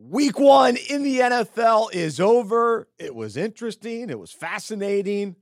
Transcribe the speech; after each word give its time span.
Week 0.00 0.38
one 0.38 0.76
in 0.76 1.02
the 1.02 1.18
NFL 1.18 1.92
is 1.92 2.20
over. 2.20 2.88
It 3.00 3.16
was 3.16 3.36
interesting. 3.36 4.10
It 4.10 4.18
was 4.20 4.30
fascinating. 4.30 5.34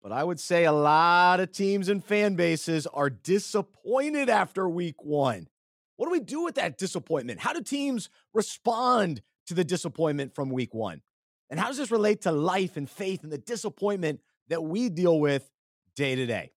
But 0.00 0.12
I 0.12 0.22
would 0.22 0.38
say 0.38 0.66
a 0.66 0.72
lot 0.72 1.40
of 1.40 1.50
teams 1.50 1.88
and 1.88 2.02
fan 2.04 2.36
bases 2.36 2.86
are 2.86 3.10
disappointed 3.10 4.28
after 4.30 4.68
week 4.68 5.02
one. 5.02 5.48
What 5.96 6.06
do 6.06 6.12
we 6.12 6.20
do 6.20 6.42
with 6.44 6.54
that 6.54 6.78
disappointment? 6.78 7.40
How 7.40 7.52
do 7.52 7.60
teams 7.60 8.08
respond 8.32 9.20
to 9.48 9.54
the 9.54 9.64
disappointment 9.64 10.32
from 10.32 10.50
week 10.50 10.72
one? 10.72 11.02
And 11.50 11.58
how 11.58 11.66
does 11.66 11.76
this 11.78 11.90
relate 11.90 12.20
to 12.20 12.30
life 12.30 12.76
and 12.76 12.88
faith 12.88 13.24
and 13.24 13.32
the 13.32 13.36
disappointment 13.38 14.20
that 14.46 14.62
we 14.62 14.90
deal 14.90 15.18
with 15.18 15.50
day 15.96 16.14
to 16.14 16.24
day? 16.24 16.52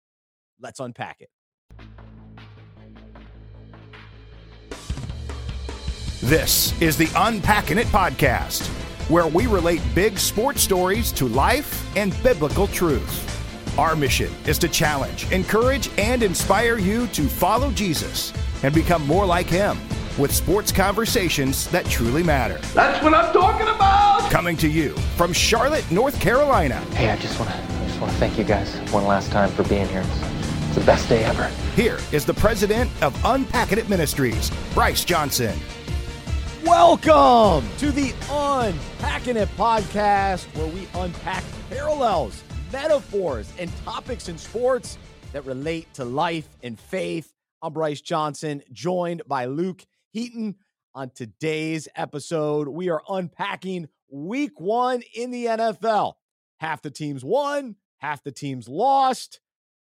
Let's 0.60 0.80
unpack 0.80 1.22
it. 1.22 1.30
This 6.26 6.74
is 6.82 6.98
the 6.98 7.08
Unpacking 7.16 7.78
It 7.78 7.86
podcast, 7.90 8.66
where 9.12 9.28
we 9.28 9.46
relate 9.46 9.80
big 9.94 10.18
sports 10.18 10.64
stories 10.64 11.12
to 11.12 11.28
life 11.28 11.96
and 11.96 12.18
biblical 12.24 12.66
truth. 12.66 13.78
Our 13.78 13.96
mission 13.96 14.34
is 14.48 14.58
to 14.58 14.68
challenge, 14.68 15.32
encourage, 15.32 15.92
and 16.00 16.24
inspire 16.24 16.80
you 16.80 17.06
to 17.10 17.28
follow 17.28 17.70
Jesus 17.74 18.34
and 18.64 18.74
become 18.74 19.06
more 19.06 19.24
like 19.28 19.46
him 19.46 19.78
with 20.18 20.34
sports 20.34 20.72
conversations 20.72 21.68
that 21.70 21.86
truly 21.86 22.24
matter. 22.24 22.58
That's 22.74 23.04
what 23.04 23.14
I'm 23.14 23.32
talking 23.32 23.68
about! 23.68 24.28
Coming 24.32 24.58
to 24.58 24.68
you 24.68 24.96
from 25.18 25.32
Charlotte, 25.32 25.86
North 25.92 26.20
Carolina. 26.20 26.80
Hey, 26.96 27.12
I 27.12 27.18
just 27.18 27.40
want 27.40 27.52
to 27.52 27.58
just 27.86 28.02
want 28.02 28.12
to 28.12 28.18
thank 28.18 28.36
you 28.36 28.46
guys 28.46 28.76
one 28.92 29.06
last 29.06 29.32
time 29.32 29.52
for 29.52 29.62
being 29.70 29.88
here. 29.90 30.04
It's 30.08 30.76
the 30.76 30.86
best 30.86 31.08
day 31.08 31.24
ever. 31.26 31.46
Here 31.76 32.00
is 32.12 32.26
the 32.26 32.34
president 32.34 32.90
of 33.04 33.16
Unpacking 33.26 33.78
It 33.78 33.90
Ministries, 33.90 34.50
Bryce 34.74 35.06
Johnson. 35.06 35.56
Welcome 36.66 37.70
to 37.78 37.92
the 37.92 38.12
Unpacking 38.28 39.38
It 39.38 39.50
podcast, 39.50 40.46
where 40.58 40.66
we 40.66 40.88
unpack 40.96 41.44
parallels, 41.70 42.44
metaphors, 42.74 43.54
and 43.60 43.70
topics 43.86 44.30
in 44.30 44.38
sports 44.40 44.98
that 45.32 45.46
relate 45.46 45.94
to 45.94 46.04
life 46.04 46.50
and 46.64 46.80
faith. 46.80 47.32
I'm 47.62 47.72
Bryce 47.72 48.02
Johnson, 48.02 48.64
joined 48.72 49.22
by 49.28 49.46
Luke 49.46 49.86
Heaton. 50.10 50.56
On 50.96 51.12
today's 51.12 51.88
episode, 51.96 52.68
we 52.68 52.90
are 52.90 53.04
unpacking 53.10 53.88
week 54.12 54.60
one 54.60 55.04
in 55.14 55.30
the 55.30 55.46
NFL. 55.46 56.14
Half 56.60 56.82
the 56.82 56.90
teams 56.90 57.24
won, 57.24 57.76
half 57.98 58.24
the 58.24 58.32
teams 58.32 58.68
lost, 58.68 59.40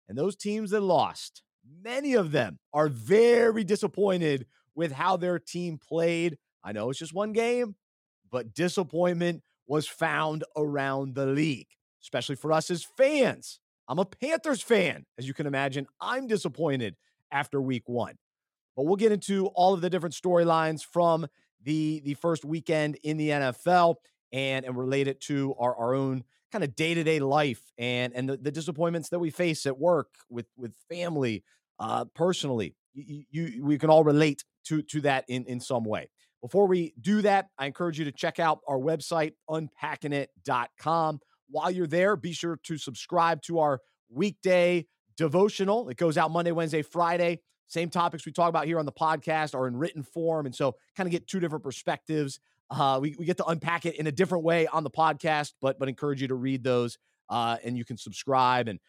and 0.10 0.18
those 0.18 0.36
teams 0.36 0.72
that 0.72 0.82
lost, 0.82 1.42
many 1.84 2.16
of 2.16 2.34
them 2.34 2.60
are 2.74 2.90
very 2.90 3.64
disappointed 3.64 4.46
with 4.76 4.92
how 4.92 5.16
their 5.16 5.40
team 5.40 5.78
played. 5.78 6.38
I 6.66 6.72
know 6.72 6.90
it's 6.90 7.00
just 7.00 7.14
one 7.14 7.32
game, 7.32 7.76
but 8.32 8.56
disappointment 8.56 9.44
was 9.68 9.88
found 9.88 10.44
around 10.58 11.14
the 11.14 11.28
league, 11.28 11.68
especially 12.02 12.36
for 12.36 12.52
us 12.52 12.72
as 12.72 12.84
fans. 12.84 13.60
I'm 13.88 14.00
a 14.00 14.06
Panthers 14.06 14.64
fan. 14.64 15.06
As 15.20 15.28
you 15.28 15.34
can 15.36 15.46
imagine, 15.46 15.86
I'm 16.02 16.26
disappointed 16.26 16.96
after 17.32 17.62
week 17.62 17.88
one. 17.88 18.16
But 18.76 18.86
we'll 18.88 18.96
get 18.96 19.12
into 19.12 19.46
all 19.50 19.76
of 19.76 19.82
the 19.82 19.92
different 19.92 20.16
storylines 20.16 20.84
from 20.84 21.28
the, 21.64 22.02
the 22.04 22.16
first 22.16 22.44
weekend 22.44 22.98
in 23.04 23.18
the 23.18 23.30
NFL 23.30 23.96
and, 24.34 24.66
and 24.66 24.76
relate 24.76 25.08
it 25.08 25.22
to 25.22 25.54
our, 25.60 25.76
our 25.76 25.94
own 25.94 26.24
kind 26.52 26.64
of 26.64 26.76
day 26.76 26.96
to 26.96 27.04
day 27.04 27.20
life 27.20 27.62
and, 27.78 28.12
and 28.16 28.28
the, 28.28 28.38
the, 28.38 28.52
disappointments 28.52 29.10
that 29.10 29.20
we 29.20 29.30
face 29.30 29.66
at 29.68 29.78
work 29.80 30.08
with, 30.30 30.48
with 30.58 30.74
family, 30.90 31.44
uh, 31.80 32.06
personally. 32.16 32.76
You, 32.96 33.24
you, 33.30 33.64
we 33.64 33.78
can 33.78 33.90
all 33.92 34.04
relate 34.04 34.44
to, 34.66 34.82
to 34.82 35.02
that 35.02 35.26
in, 35.28 35.46
in 35.46 35.60
some 35.60 35.84
way. 35.84 36.10
Before 36.46 36.68
we 36.68 36.94
do 37.02 37.24
that, 37.24 37.48
I 37.58 37.66
encourage 37.66 37.98
you 37.98 38.06
to 38.06 38.12
check 38.12 38.38
out 38.38 38.60
our 38.68 38.78
website, 38.78 39.32
unpackingit.com. 39.50 41.20
While 41.50 41.72
you're 41.72 41.88
there, 41.88 42.16
be 42.16 42.34
sure 42.34 42.60
to 42.66 42.78
subscribe 42.78 43.42
to 43.44 43.58
our 43.62 43.82
weekday 44.10 44.86
devotional. 45.18 45.90
It 45.90 45.98
goes 45.98 46.20
out 46.20 46.30
Monday, 46.30 46.52
Wednesday, 46.52 46.84
Friday. 46.84 47.42
Same 47.66 47.90
topics 47.90 48.28
we 48.28 48.32
talk 48.32 48.50
about 48.50 48.68
here 48.68 48.78
on 48.78 48.86
the 48.86 48.92
podcast 48.92 49.56
are 49.56 49.66
in 49.68 49.76
written 49.76 50.04
form. 50.04 50.46
And 50.46 50.54
so, 50.54 50.76
kind 50.96 51.08
of 51.08 51.12
get 51.12 51.26
two 51.26 51.40
different 51.40 51.64
perspectives. 51.64 52.40
Uh, 52.70 53.00
we, 53.02 53.16
we 53.18 53.26
get 53.26 53.38
to 53.38 53.46
unpack 53.46 53.88
it 53.88 53.96
in 53.96 54.06
a 54.06 54.12
different 54.12 54.44
way 54.44 54.68
on 54.68 54.84
the 54.84 54.92
podcast, 54.92 55.54
but 55.64 55.80
but 55.80 55.90
encourage 55.90 56.22
you 56.22 56.28
to 56.28 56.36
read 56.36 56.64
those 56.64 57.00
uh, 57.32 57.58
and 57.64 57.76
you 57.76 57.84
can 57.86 57.98
subscribe 57.98 58.68
and 58.68 58.80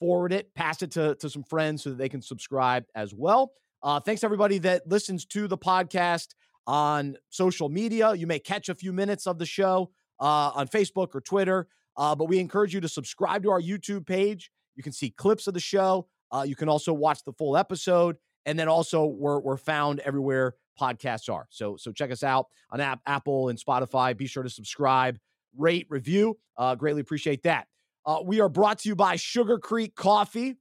forward 0.00 0.32
it, 0.32 0.52
pass 0.52 0.82
it 0.82 0.90
to, 0.92 1.14
to 1.20 1.30
some 1.30 1.44
friends 1.44 1.84
so 1.84 1.90
that 1.90 1.98
they 1.98 2.08
can 2.08 2.22
subscribe 2.22 2.82
as 2.96 3.14
well. 3.14 3.52
Uh, 3.84 4.00
thanks 4.00 4.24
everybody 4.24 4.58
that 4.58 4.84
listens 4.88 5.24
to 5.24 5.46
the 5.46 5.56
podcast 5.56 6.30
on 6.68 7.16
social 7.30 7.68
media. 7.68 8.14
You 8.14 8.28
may 8.28 8.38
catch 8.38 8.68
a 8.68 8.74
few 8.76 8.92
minutes 8.92 9.26
of 9.26 9.38
the 9.40 9.46
show 9.46 9.90
uh, 10.20 10.52
on 10.54 10.68
Facebook 10.68 11.14
or 11.16 11.20
Twitter, 11.20 11.66
uh, 11.96 12.14
but 12.14 12.26
we 12.26 12.38
encourage 12.38 12.72
you 12.74 12.80
to 12.82 12.88
subscribe 12.88 13.42
to 13.42 13.50
our 13.50 13.60
YouTube 13.60 14.06
page. 14.06 14.52
You 14.76 14.82
can 14.84 14.92
see 14.92 15.10
clips 15.10 15.48
of 15.48 15.54
the 15.54 15.60
show. 15.60 16.06
Uh, 16.30 16.44
you 16.46 16.54
can 16.54 16.68
also 16.68 16.92
watch 16.92 17.24
the 17.24 17.32
full 17.32 17.56
episode. 17.56 18.16
And 18.44 18.58
then 18.58 18.68
also, 18.68 19.04
we're, 19.06 19.38
we're 19.40 19.56
found 19.56 20.00
everywhere 20.00 20.54
podcasts 20.80 21.32
are. 21.32 21.46
So, 21.50 21.76
so 21.76 21.90
check 21.90 22.10
us 22.12 22.22
out 22.22 22.46
on 22.70 22.80
app, 22.80 23.00
Apple 23.04 23.48
and 23.48 23.58
Spotify. 23.58 24.16
Be 24.16 24.26
sure 24.26 24.42
to 24.44 24.50
subscribe, 24.50 25.18
rate, 25.56 25.86
review. 25.90 26.38
Uh, 26.56 26.74
greatly 26.74 27.00
appreciate 27.02 27.42
that. 27.44 27.66
Uh, 28.06 28.20
we 28.24 28.40
are 28.40 28.48
brought 28.48 28.78
to 28.80 28.88
you 28.88 28.94
by 28.96 29.16
Sugar 29.16 29.58
Creek 29.58 29.94
Coffee, 29.94 30.56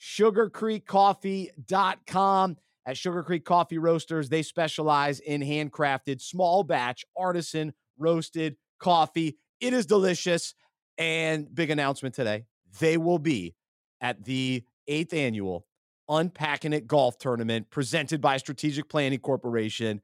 sugarcreekcoffee.com 0.00 2.56
at 2.86 2.96
Sugar 2.96 3.24
Creek 3.24 3.44
Coffee 3.44 3.78
Roasters, 3.78 4.28
they 4.28 4.42
specialize 4.42 5.18
in 5.18 5.40
handcrafted, 5.42 6.22
small 6.22 6.62
batch, 6.62 7.04
artisan 7.18 7.74
roasted 7.98 8.56
coffee. 8.78 9.36
It 9.60 9.74
is 9.74 9.84
delicious. 9.86 10.54
And 10.98 11.54
big 11.54 11.68
announcement 11.68 12.14
today 12.14 12.46
they 12.80 12.96
will 12.96 13.18
be 13.18 13.54
at 14.00 14.24
the 14.24 14.64
eighth 14.88 15.12
annual 15.12 15.66
Unpacking 16.08 16.72
It 16.72 16.86
Golf 16.86 17.18
Tournament 17.18 17.68
presented 17.68 18.20
by 18.22 18.38
Strategic 18.38 18.88
Planning 18.88 19.18
Corporation. 19.18 20.00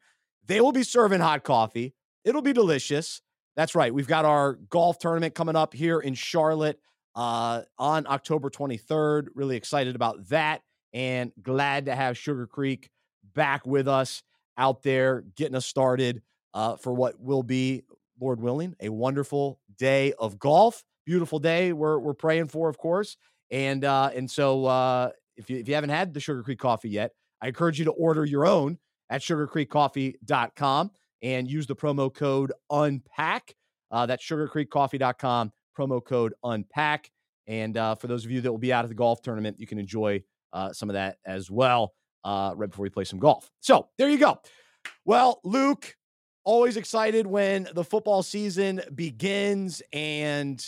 They 0.47 0.60
will 0.60 0.72
be 0.72 0.82
serving 0.82 1.21
hot 1.21 1.44
coffee. 1.44 1.94
It'll 2.25 2.42
be 2.42 2.53
delicious. 2.53 3.22
That's 3.56 3.75
right. 3.75 3.94
We've 3.94 4.06
got 4.09 4.25
our 4.25 4.54
golf 4.69 4.98
tournament 4.98 5.34
coming 5.34 5.56
up 5.56 5.72
here 5.72 6.00
in 6.00 6.12
Charlotte 6.15 6.78
uh, 7.15 7.62
on 7.78 8.06
October 8.06 8.50
23rd. 8.50 9.28
Really 9.34 9.56
excited 9.56 9.94
about 9.94 10.28
that 10.28 10.62
and 10.92 11.32
glad 11.41 11.86
to 11.86 11.94
have 11.97 12.16
Sugar 12.19 12.47
Creek 12.47 12.91
back 13.34 13.66
with 13.66 13.88
us 13.88 14.22
out 14.58 14.82
there 14.82 15.25
getting 15.36 15.54
us 15.54 15.66
started 15.66 16.22
uh, 16.54 16.76
for 16.76 16.92
what 16.92 17.19
will 17.20 17.42
be, 17.42 17.84
Lord 18.20 18.41
willing, 18.41 18.75
a 18.80 18.91
wonderful 18.91 19.60
day 19.78 20.12
of 20.19 20.38
golf. 20.38 20.84
Beautiful 21.06 21.38
day 21.38 21.72
we're, 21.72 21.98
we're 21.98 22.12
praying 22.14 22.48
for, 22.48 22.69
of 22.69 22.78
course. 22.78 23.16
And 23.50 23.84
uh, 23.84 24.10
and 24.14 24.30
so 24.30 24.64
uh, 24.64 25.10
if, 25.36 25.50
you, 25.50 25.58
if 25.58 25.69
you 25.69 25.75
haven't 25.75 25.91
had 25.91 26.14
the 26.14 26.20
Sugar 26.20 26.42
Creek 26.42 26.58
coffee 26.58 26.88
yet, 26.91 27.12
I 27.42 27.48
encourage 27.48 27.78
you 27.78 27.84
to 27.86 27.91
order 27.92 28.24
your 28.24 28.47
own 28.47 28.78
at 29.10 29.20
sugarcreekcoffee.com 29.20 30.91
and 31.22 31.50
use 31.50 31.66
the 31.66 31.76
promo 31.76 32.12
code 32.12 32.53
unpack. 32.70 33.54
Uh, 33.91 34.06
that's 34.06 34.24
sugarcreekcoffee.com, 34.24 35.53
promo 35.76 36.03
code 36.04 36.34
unpack. 36.42 37.10
And 37.47 37.76
uh, 37.76 37.94
for 37.97 38.06
those 38.06 38.24
of 38.24 38.30
you 38.30 38.41
that 38.41 38.50
will 38.50 38.59
be 38.59 38.72
out 38.72 38.84
of 38.84 38.88
the 38.88 38.94
golf 38.94 39.20
tournament, 39.20 39.59
you 39.60 39.66
can 39.66 39.78
enjoy 39.78 40.22
uh, 40.52 40.72
some 40.72 40.90
of 40.90 40.94
that 40.94 41.18
as 41.24 41.50
well 41.50 41.94
uh, 42.24 42.52
right 42.56 42.70
before 42.70 42.82
we 42.82 42.90
play 42.90 43.04
some 43.04 43.18
golf. 43.18 43.50
So 43.60 43.88
there 43.98 44.08
you 44.08 44.18
go. 44.18 44.40
Well, 45.04 45.40
Luke, 45.44 45.96
always 46.44 46.76
excited 46.76 47.26
when 47.26 47.68
the 47.74 47.84
football 47.84 48.22
season 48.22 48.82
begins, 48.94 49.82
and 49.92 50.64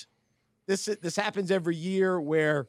this 0.66 0.86
this 1.00 1.16
happens 1.16 1.50
every 1.50 1.76
year 1.76 2.20
where 2.20 2.68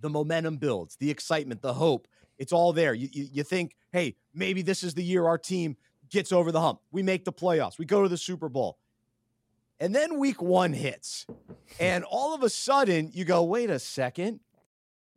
the 0.00 0.10
momentum 0.10 0.56
builds, 0.56 0.96
the 0.96 1.10
excitement, 1.10 1.60
the 1.60 1.74
hope. 1.74 2.08
It's 2.38 2.52
all 2.52 2.72
there. 2.72 2.94
You, 2.94 3.08
you, 3.12 3.28
you 3.32 3.42
think, 3.42 3.76
hey, 3.92 4.16
maybe 4.32 4.62
this 4.62 4.82
is 4.82 4.94
the 4.94 5.04
year 5.04 5.26
our 5.26 5.36
team 5.36 5.76
gets 6.08 6.32
over 6.32 6.50
the 6.50 6.60
hump. 6.60 6.80
We 6.90 7.02
make 7.02 7.26
the 7.26 7.32
playoffs. 7.34 7.78
We 7.78 7.84
go 7.84 8.02
to 8.02 8.08
the 8.08 8.16
Super 8.16 8.48
Bowl. 8.48 8.78
And 9.78 9.94
then 9.94 10.18
week 10.18 10.40
one 10.40 10.72
hits. 10.72 11.26
And 11.78 12.02
all 12.08 12.34
of 12.34 12.42
a 12.42 12.48
sudden, 12.48 13.10
you 13.12 13.26
go, 13.26 13.44
wait 13.44 13.68
a 13.68 13.78
second 13.78 14.40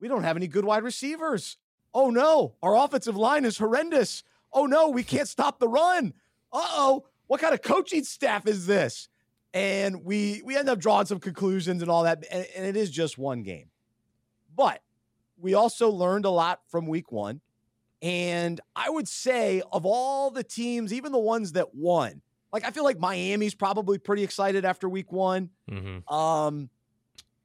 we 0.04 0.10
don't 0.10 0.24
have 0.24 0.36
any 0.36 0.50
good 0.50 0.66
wide 0.66 0.84
receivers. 0.84 1.56
Oh 1.94 2.10
no, 2.10 2.56
our 2.62 2.76
offensive 2.76 3.16
line 3.16 3.46
is 3.46 3.58
horrendous. 3.58 4.22
Oh 4.52 4.66
no, 4.66 4.90
we 4.90 5.02
can't 5.02 5.30
stop 5.30 5.60
the 5.60 5.70
run. 5.70 6.14
Uh 6.52 6.60
oh, 6.72 7.06
what 7.28 7.40
kind 7.40 7.54
of 7.54 7.62
coaching 7.62 8.04
staff 8.04 8.46
is 8.46 8.68
this? 8.68 9.08
And 9.54 10.04
we 10.04 10.42
we 10.44 10.58
end 10.58 10.68
up 10.68 10.80
drawing 10.80 11.06
some 11.06 11.20
conclusions 11.22 11.82
and 11.82 11.90
all 11.90 12.04
that, 12.04 12.26
and, 12.30 12.46
and 12.54 12.66
it 12.66 12.76
is 12.76 12.92
just 12.92 13.18
one 13.18 13.44
game. 13.44 13.70
But 14.54 14.84
we 15.40 15.54
also 15.54 15.90
learned 15.90 16.26
a 16.26 16.30
lot 16.30 16.60
from 16.68 16.86
week 16.86 17.10
one. 17.14 17.40
And 18.02 18.60
I 18.76 18.90
would 18.90 19.08
say, 19.08 19.62
of 19.72 19.86
all 19.86 20.32
the 20.32 20.44
teams, 20.44 20.92
even 20.92 21.14
the 21.14 21.18
ones 21.18 21.54
that 21.54 21.74
won, 21.74 22.22
like 22.52 22.66
I 22.66 22.72
feel 22.72 22.84
like 22.84 23.00
Miami's 23.00 23.56
probably 23.56 24.00
pretty 24.00 24.24
excited 24.24 24.66
after 24.66 24.90
week 24.90 25.14
one. 25.14 25.50
Mm-hmm. 25.72 26.14
Um, 26.14 26.70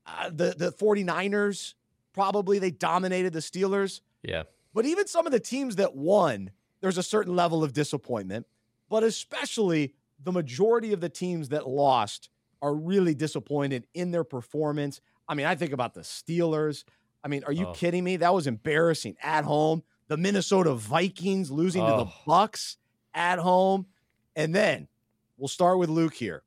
uh, 0.05 0.31
the 0.31 0.55
the 0.59 0.73
49ers 0.73 1.75
probably 2.13 2.59
they 2.59 2.71
dominated 2.71 3.33
the 3.33 3.41
Steelers. 3.41 4.01
Yeah. 4.23 4.45
But 4.75 4.85
even 4.87 5.07
some 5.07 5.27
of 5.27 5.33
the 5.33 5.41
teams 5.41 5.77
that 5.77 5.95
won, 5.95 6.51
there's 6.81 6.99
a 6.99 7.03
certain 7.03 7.35
level 7.35 7.65
of 7.65 7.73
disappointment, 7.73 8.47
but 8.89 9.03
especially 9.03 9.95
the 10.23 10.33
majority 10.33 10.93
of 10.93 11.01
the 11.01 11.09
teams 11.09 11.51
that 11.51 11.69
lost 11.69 12.31
are 12.61 12.75
really 12.75 13.15
disappointed 13.15 13.87
in 13.95 14.11
their 14.11 14.25
performance. 14.25 15.01
I 15.29 15.35
mean, 15.35 15.47
I 15.47 15.55
think 15.55 15.73
about 15.73 15.95
the 15.95 16.01
Steelers. 16.01 16.85
I 17.23 17.29
mean, 17.29 17.45
are 17.45 17.53
you 17.53 17.67
oh. 17.69 17.73
kidding 17.73 18.05
me? 18.05 18.17
That 18.17 18.35
was 18.35 18.47
embarrassing 18.47 19.17
at 19.23 19.45
home. 19.45 19.83
The 20.09 20.17
Minnesota 20.17 20.75
Vikings 20.75 21.51
losing 21.51 21.83
oh. 21.83 21.87
to 21.91 21.93
the 22.05 22.11
oh. 22.11 22.15
Bucks 22.27 22.77
at 23.15 23.39
home. 23.39 23.87
And 24.35 24.55
then 24.55 24.89
we'll 25.37 25.49
start 25.49 25.79
with 25.79 25.91
Luke 25.91 26.15
here. 26.15 26.43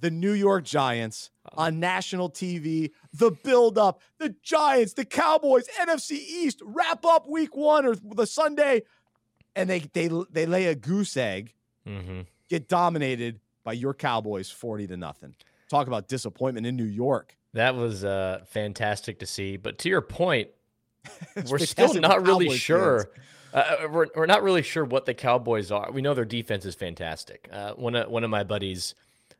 The 0.00 0.10
New 0.10 0.32
York 0.32 0.64
Giants 0.64 1.30
on 1.56 1.80
national 1.80 2.30
TV. 2.30 2.90
The 3.12 3.30
build 3.30 3.78
up, 3.78 4.00
the 4.18 4.34
Giants, 4.42 4.94
the 4.94 5.04
Cowboys, 5.04 5.68
NFC 5.80 6.12
East 6.12 6.60
wrap 6.64 7.04
up 7.04 7.26
week 7.28 7.56
one 7.56 7.86
or 7.86 7.94
the 7.96 8.26
Sunday, 8.26 8.82
and 9.56 9.68
they 9.68 9.80
they 9.92 10.10
they 10.30 10.46
lay 10.46 10.66
a 10.66 10.74
goose 10.74 11.16
egg, 11.16 11.54
mm-hmm. 11.88 12.22
get 12.48 12.68
dominated 12.68 13.40
by 13.62 13.72
your 13.72 13.94
Cowboys 13.94 14.50
forty 14.50 14.86
to 14.86 14.96
nothing. 14.96 15.34
Talk 15.70 15.86
about 15.86 16.08
disappointment 16.08 16.66
in 16.66 16.76
New 16.76 16.84
York. 16.84 17.36
That 17.54 17.74
was 17.74 18.04
uh, 18.04 18.40
fantastic 18.46 19.20
to 19.20 19.26
see. 19.26 19.56
But 19.56 19.78
to 19.78 19.88
your 19.88 20.00
point, 20.02 20.48
we're 21.50 21.58
still 21.58 21.94
not 21.94 22.26
really 22.26 22.46
Cowboys 22.46 22.60
sure. 22.60 23.10
Uh, 23.52 23.56
uh, 23.84 23.88
we're, 23.88 24.06
we're 24.16 24.26
not 24.26 24.42
really 24.42 24.62
sure 24.62 24.84
what 24.84 25.06
the 25.06 25.14
Cowboys 25.14 25.70
are. 25.70 25.88
We 25.92 26.02
know 26.02 26.12
their 26.14 26.24
defense 26.24 26.64
is 26.64 26.74
fantastic. 26.74 27.48
Uh, 27.52 27.72
one 27.74 27.94
of 27.94 28.10
one 28.10 28.24
of 28.24 28.30
my 28.30 28.42
buddies 28.42 28.96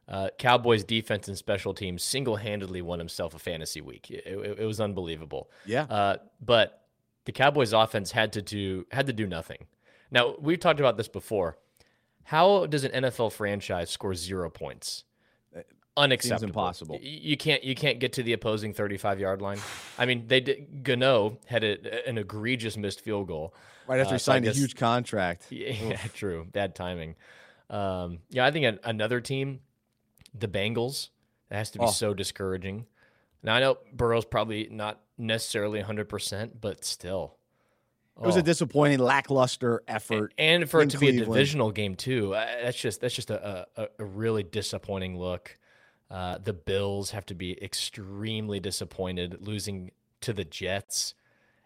uh, 0.06 0.28
Cowboys 0.38 0.84
defense 0.84 1.28
and 1.28 1.38
special 1.38 1.72
teams 1.72 2.02
single 2.02 2.36
handedly 2.36 2.82
won 2.82 2.98
himself 2.98 3.34
a 3.34 3.38
fantasy 3.38 3.80
week. 3.80 4.10
It, 4.10 4.24
it, 4.26 4.58
it 4.60 4.64
was 4.66 4.78
unbelievable. 4.80 5.50
Yeah. 5.64 5.82
Uh, 5.84 6.16
but 6.42 6.82
the 7.24 7.32
Cowboys 7.32 7.72
offense 7.72 8.10
had 8.10 8.34
to 8.34 8.42
do 8.42 8.86
had 8.90 9.06
to 9.06 9.14
do 9.14 9.26
nothing. 9.26 9.64
Now 10.10 10.34
we've 10.38 10.60
talked 10.60 10.78
about 10.78 10.98
this 10.98 11.08
before. 11.08 11.56
How 12.24 12.66
does 12.66 12.84
an 12.84 12.92
NFL 12.92 13.32
franchise 13.32 13.88
score 13.88 14.14
zero 14.14 14.50
points? 14.50 15.04
Unacceptable. 15.96 16.40
Seems 16.40 16.42
impossible. 16.50 16.98
You 17.00 17.36
can't 17.38 17.64
you 17.64 17.74
can't 17.74 17.98
get 17.98 18.12
to 18.14 18.22
the 18.22 18.34
opposing 18.34 18.74
35 18.74 19.20
yard 19.20 19.40
line. 19.40 19.58
I 19.98 20.04
mean, 20.04 20.26
they 20.26 20.40
did, 20.40 20.82
Gano 20.84 21.38
had 21.46 21.64
a, 21.64 22.06
an 22.06 22.18
egregious 22.18 22.76
missed 22.76 23.00
field 23.00 23.28
goal 23.28 23.54
right 23.88 24.00
after 24.00 24.10
uh, 24.14 24.18
he 24.18 24.22
signed 24.22 24.44
so 24.44 24.50
guess, 24.50 24.56
a 24.58 24.60
huge 24.60 24.76
contract. 24.76 25.44
Yeah, 25.50 25.96
true. 26.12 26.46
Bad 26.52 26.74
timing. 26.74 27.14
Um, 27.70 28.18
yeah, 28.28 28.44
I 28.44 28.50
think 28.50 28.80
another 28.84 29.20
team 29.22 29.60
the 30.34 30.48
Bengals. 30.48 31.08
That 31.48 31.56
has 31.58 31.70
to 31.72 31.78
be 31.78 31.84
oh. 31.86 31.90
so 31.90 32.12
discouraging. 32.14 32.86
Now 33.42 33.54
I 33.54 33.60
know 33.60 33.78
Burrow's 33.92 34.24
probably 34.24 34.68
not 34.70 35.00
necessarily 35.16 35.82
100%, 35.82 36.50
but 36.60 36.84
still. 36.84 37.36
It 38.16 38.26
was 38.26 38.36
oh. 38.36 38.40
a 38.40 38.42
disappointing, 38.42 39.00
lackluster 39.00 39.82
effort, 39.88 40.34
and, 40.38 40.62
and 40.62 40.70
for 40.70 40.80
it 40.82 40.90
to 40.90 40.98
Cleveland. 40.98 41.18
be 41.18 41.22
a 41.22 41.26
divisional 41.26 41.70
game 41.72 41.96
too. 41.96 42.34
Uh, 42.34 42.46
that's 42.62 42.78
just 42.78 43.00
that's 43.00 43.14
just 43.14 43.30
a, 43.30 43.66
a, 43.76 43.88
a 43.98 44.04
really 44.04 44.44
disappointing 44.44 45.18
look. 45.18 45.58
Uh, 46.10 46.38
the 46.38 46.52
Bills 46.52 47.10
have 47.10 47.26
to 47.26 47.34
be 47.34 47.60
extremely 47.62 48.60
disappointed 48.60 49.38
losing 49.40 49.90
to 50.20 50.32
the 50.32 50.44
Jets 50.44 51.14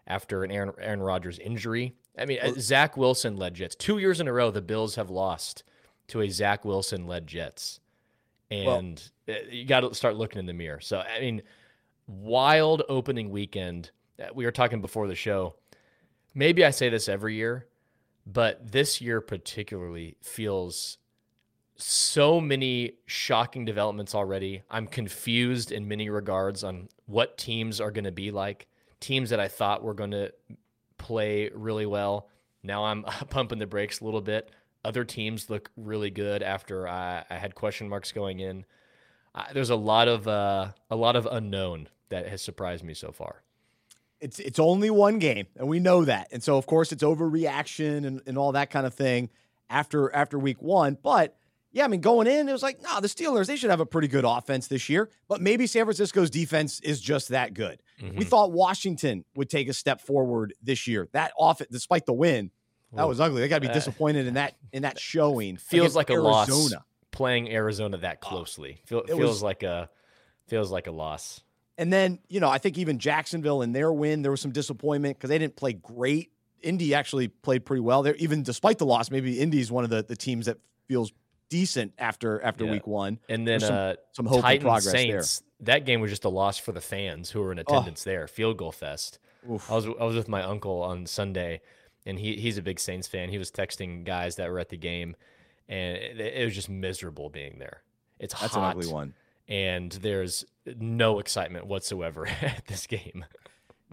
after 0.07 0.43
an 0.43 0.49
Aaron, 0.49 0.71
Aaron 0.79 1.01
Rodgers 1.03 1.37
injury. 1.37 1.93
I 2.17 2.25
mean, 2.25 2.39
uh, 2.41 2.53
Zach 2.57 2.97
Wilson 2.97 3.37
led 3.37 3.53
Jets 3.53 3.75
two 3.75 3.99
years 3.99 4.19
in 4.19 4.27
a 4.27 4.33
row. 4.33 4.49
The 4.49 4.61
Bills 4.63 4.95
have 4.95 5.11
lost 5.11 5.63
to 6.07 6.21
a 6.21 6.29
Zach 6.29 6.65
Wilson 6.65 7.05
led 7.05 7.27
Jets 7.27 7.79
and 8.51 9.11
well, 9.27 9.37
uh, 9.37 9.41
you 9.49 9.65
got 9.65 9.81
to 9.81 9.93
start 9.93 10.15
looking 10.15 10.39
in 10.39 10.45
the 10.45 10.53
mirror. 10.53 10.79
So 10.79 10.99
I 10.99 11.19
mean, 11.19 11.41
wild 12.07 12.83
opening 12.89 13.29
weekend. 13.29 13.91
Uh, 14.21 14.27
we 14.33 14.45
were 14.45 14.51
talking 14.51 14.81
before 14.81 15.07
the 15.07 15.15
show. 15.15 15.55
Maybe 16.33 16.65
I 16.65 16.71
say 16.71 16.89
this 16.89 17.09
every 17.09 17.35
year, 17.35 17.67
but 18.25 18.71
this 18.71 19.01
year 19.01 19.21
particularly 19.21 20.17
feels 20.21 20.97
so 21.75 22.41
many 22.41 22.93
shocking 23.05 23.65
developments 23.65 24.13
already. 24.13 24.63
I'm 24.69 24.87
confused 24.87 25.71
in 25.71 25.87
many 25.87 26.09
regards 26.09 26.63
on 26.63 26.89
what 27.05 27.37
teams 27.37 27.79
are 27.79 27.91
going 27.91 28.03
to 28.03 28.11
be 28.11 28.31
like. 28.31 28.67
Teams 28.99 29.29
that 29.29 29.39
I 29.39 29.47
thought 29.47 29.81
were 29.81 29.93
going 29.93 30.11
to 30.11 30.31
play 30.97 31.49
really 31.53 31.85
well. 31.85 32.29
Now 32.63 32.85
I'm 32.85 33.03
pumping 33.29 33.59
the 33.59 33.67
brakes 33.67 34.01
a 34.01 34.05
little 34.05 34.21
bit 34.21 34.49
other 34.83 35.03
teams 35.03 35.49
look 35.49 35.71
really 35.75 36.09
good 36.09 36.41
after 36.43 36.87
I, 36.87 37.23
I 37.29 37.35
had 37.35 37.55
question 37.55 37.89
marks 37.89 38.11
going 38.11 38.39
in. 38.39 38.65
I, 39.35 39.51
there's 39.53 39.69
a 39.69 39.75
lot 39.75 40.07
of 40.07 40.27
uh, 40.27 40.69
a 40.89 40.95
lot 40.95 41.15
of 41.15 41.27
unknown 41.29 41.87
that 42.09 42.27
has 42.27 42.41
surprised 42.41 42.83
me 42.83 42.93
so 42.93 43.11
far. 43.11 43.43
It's 44.19 44.39
it's 44.39 44.59
only 44.59 44.89
one 44.89 45.19
game, 45.19 45.47
and 45.57 45.67
we 45.67 45.79
know 45.79 46.05
that. 46.05 46.27
And 46.31 46.41
so, 46.41 46.57
of 46.57 46.65
course, 46.65 46.91
it's 46.91 47.03
overreaction 47.03 48.05
and, 48.05 48.21
and 48.25 48.37
all 48.37 48.51
that 48.53 48.69
kind 48.69 48.85
of 48.85 48.93
thing 48.93 49.29
after 49.69 50.13
after 50.15 50.39
week 50.39 50.61
one. 50.61 50.97
But 51.01 51.35
yeah, 51.71 51.85
I 51.85 51.87
mean, 51.87 52.01
going 52.01 52.25
in, 52.27 52.49
it 52.49 52.51
was 52.51 52.63
like, 52.63 52.81
nah, 52.81 52.99
the 52.99 53.07
Steelers, 53.07 53.45
they 53.47 53.55
should 53.55 53.69
have 53.69 53.79
a 53.79 53.85
pretty 53.85 54.07
good 54.07 54.25
offense 54.25 54.67
this 54.67 54.89
year. 54.89 55.09
But 55.27 55.41
maybe 55.41 55.67
San 55.67 55.85
Francisco's 55.85 56.29
defense 56.31 56.79
is 56.79 56.99
just 56.99 57.29
that 57.29 57.53
good. 57.53 57.79
Mm-hmm. 58.01 58.17
We 58.17 58.25
thought 58.25 58.51
Washington 58.51 59.23
would 59.35 59.49
take 59.49 59.69
a 59.69 59.73
step 59.73 60.01
forward 60.01 60.53
this 60.63 60.87
year. 60.87 61.07
That 61.11 61.31
often 61.37 61.67
despite 61.69 62.05
the 62.07 62.13
win, 62.13 62.51
that 62.93 63.07
was 63.07 63.19
ugly. 63.19 63.41
They 63.41 63.47
got 63.47 63.57
to 63.57 63.61
be 63.61 63.67
uh, 63.69 63.73
disappointed 63.73 64.25
in 64.27 64.35
that 64.35 64.55
in 64.73 64.83
that 64.83 64.99
showing. 64.99 65.57
Feels 65.57 65.95
like 65.95 66.09
a 66.09 66.13
Arizona. 66.13 66.33
loss 66.47 66.73
playing 67.11 67.51
Arizona 67.51 67.97
that 67.97 68.19
ah, 68.21 68.25
closely. 68.27 68.81
Feel, 68.85 69.01
feels 69.03 69.19
was, 69.19 69.43
like 69.43 69.63
a 69.63 69.89
feels 70.47 70.71
like 70.71 70.87
a 70.87 70.91
loss. 70.91 71.41
And 71.77 71.91
then 71.93 72.19
you 72.29 72.39
know, 72.39 72.49
I 72.49 72.57
think 72.57 72.77
even 72.77 72.97
Jacksonville 72.99 73.61
in 73.61 73.71
their 73.73 73.91
win, 73.93 74.21
there 74.21 74.31
was 74.31 74.41
some 74.41 74.51
disappointment 74.51 75.17
because 75.17 75.29
they 75.29 75.37
didn't 75.37 75.55
play 75.55 75.73
great. 75.73 76.31
Indy 76.61 76.93
actually 76.93 77.29
played 77.29 77.63
pretty 77.65 77.79
well. 77.81 78.03
There, 78.03 78.15
even 78.15 78.43
despite 78.43 78.79
the 78.79 78.85
loss, 78.85 79.11
maybe 79.11 79.39
Indy's 79.39 79.71
one 79.71 79.85
of 79.85 79.89
the, 79.89 80.03
the 80.03 80.17
teams 80.17 80.47
that 80.47 80.57
feels 80.87 81.13
decent 81.49 81.93
after 81.97 82.41
after 82.41 82.65
yeah. 82.65 82.71
week 82.71 82.87
one. 82.87 83.19
And 83.29 83.47
then 83.47 83.61
some, 83.61 83.75
uh, 83.75 83.93
some, 84.11 84.25
hope 84.25 84.41
Titan 84.41 84.61
and 84.61 84.61
progress 84.73 84.91
Saints, 84.91 85.39
there. 85.61 85.75
That 85.79 85.85
game 85.85 86.01
was 86.01 86.09
just 86.09 86.25
a 86.25 86.29
loss 86.29 86.57
for 86.57 86.71
the 86.73 86.81
fans 86.81 87.29
who 87.29 87.41
were 87.41 87.53
in 87.53 87.59
attendance 87.59 88.05
oh. 88.05 88.09
there. 88.09 88.27
Field 88.27 88.57
goal 88.57 88.71
fest. 88.73 89.19
Oof. 89.49 89.71
I 89.71 89.75
was 89.75 89.85
I 89.85 90.03
was 90.03 90.15
with 90.17 90.27
my 90.27 90.43
uncle 90.43 90.81
on 90.81 91.05
Sunday 91.05 91.61
and 92.09 92.19
he 92.19 92.35
he's 92.35 92.57
a 92.57 92.61
big 92.61 92.79
Saints 92.79 93.07
fan. 93.07 93.29
He 93.29 93.37
was 93.37 93.51
texting 93.51 94.03
guys 94.03 94.35
that 94.37 94.49
were 94.49 94.59
at 94.59 94.69
the 94.69 94.77
game, 94.77 95.15
and 95.69 95.95
it, 95.97 96.19
it 96.19 96.43
was 96.43 96.55
just 96.55 96.67
miserable 96.69 97.29
being 97.29 97.57
there. 97.59 97.83
It's 98.19 98.37
That's 98.39 98.53
hot, 98.55 98.73
an 98.75 98.77
ugly 98.79 98.91
one, 98.91 99.13
and 99.47 99.91
there's 99.91 100.43
no 100.65 101.19
excitement 101.19 101.67
whatsoever 101.67 102.27
at 102.41 102.63
this 102.67 102.87
game. 102.87 103.23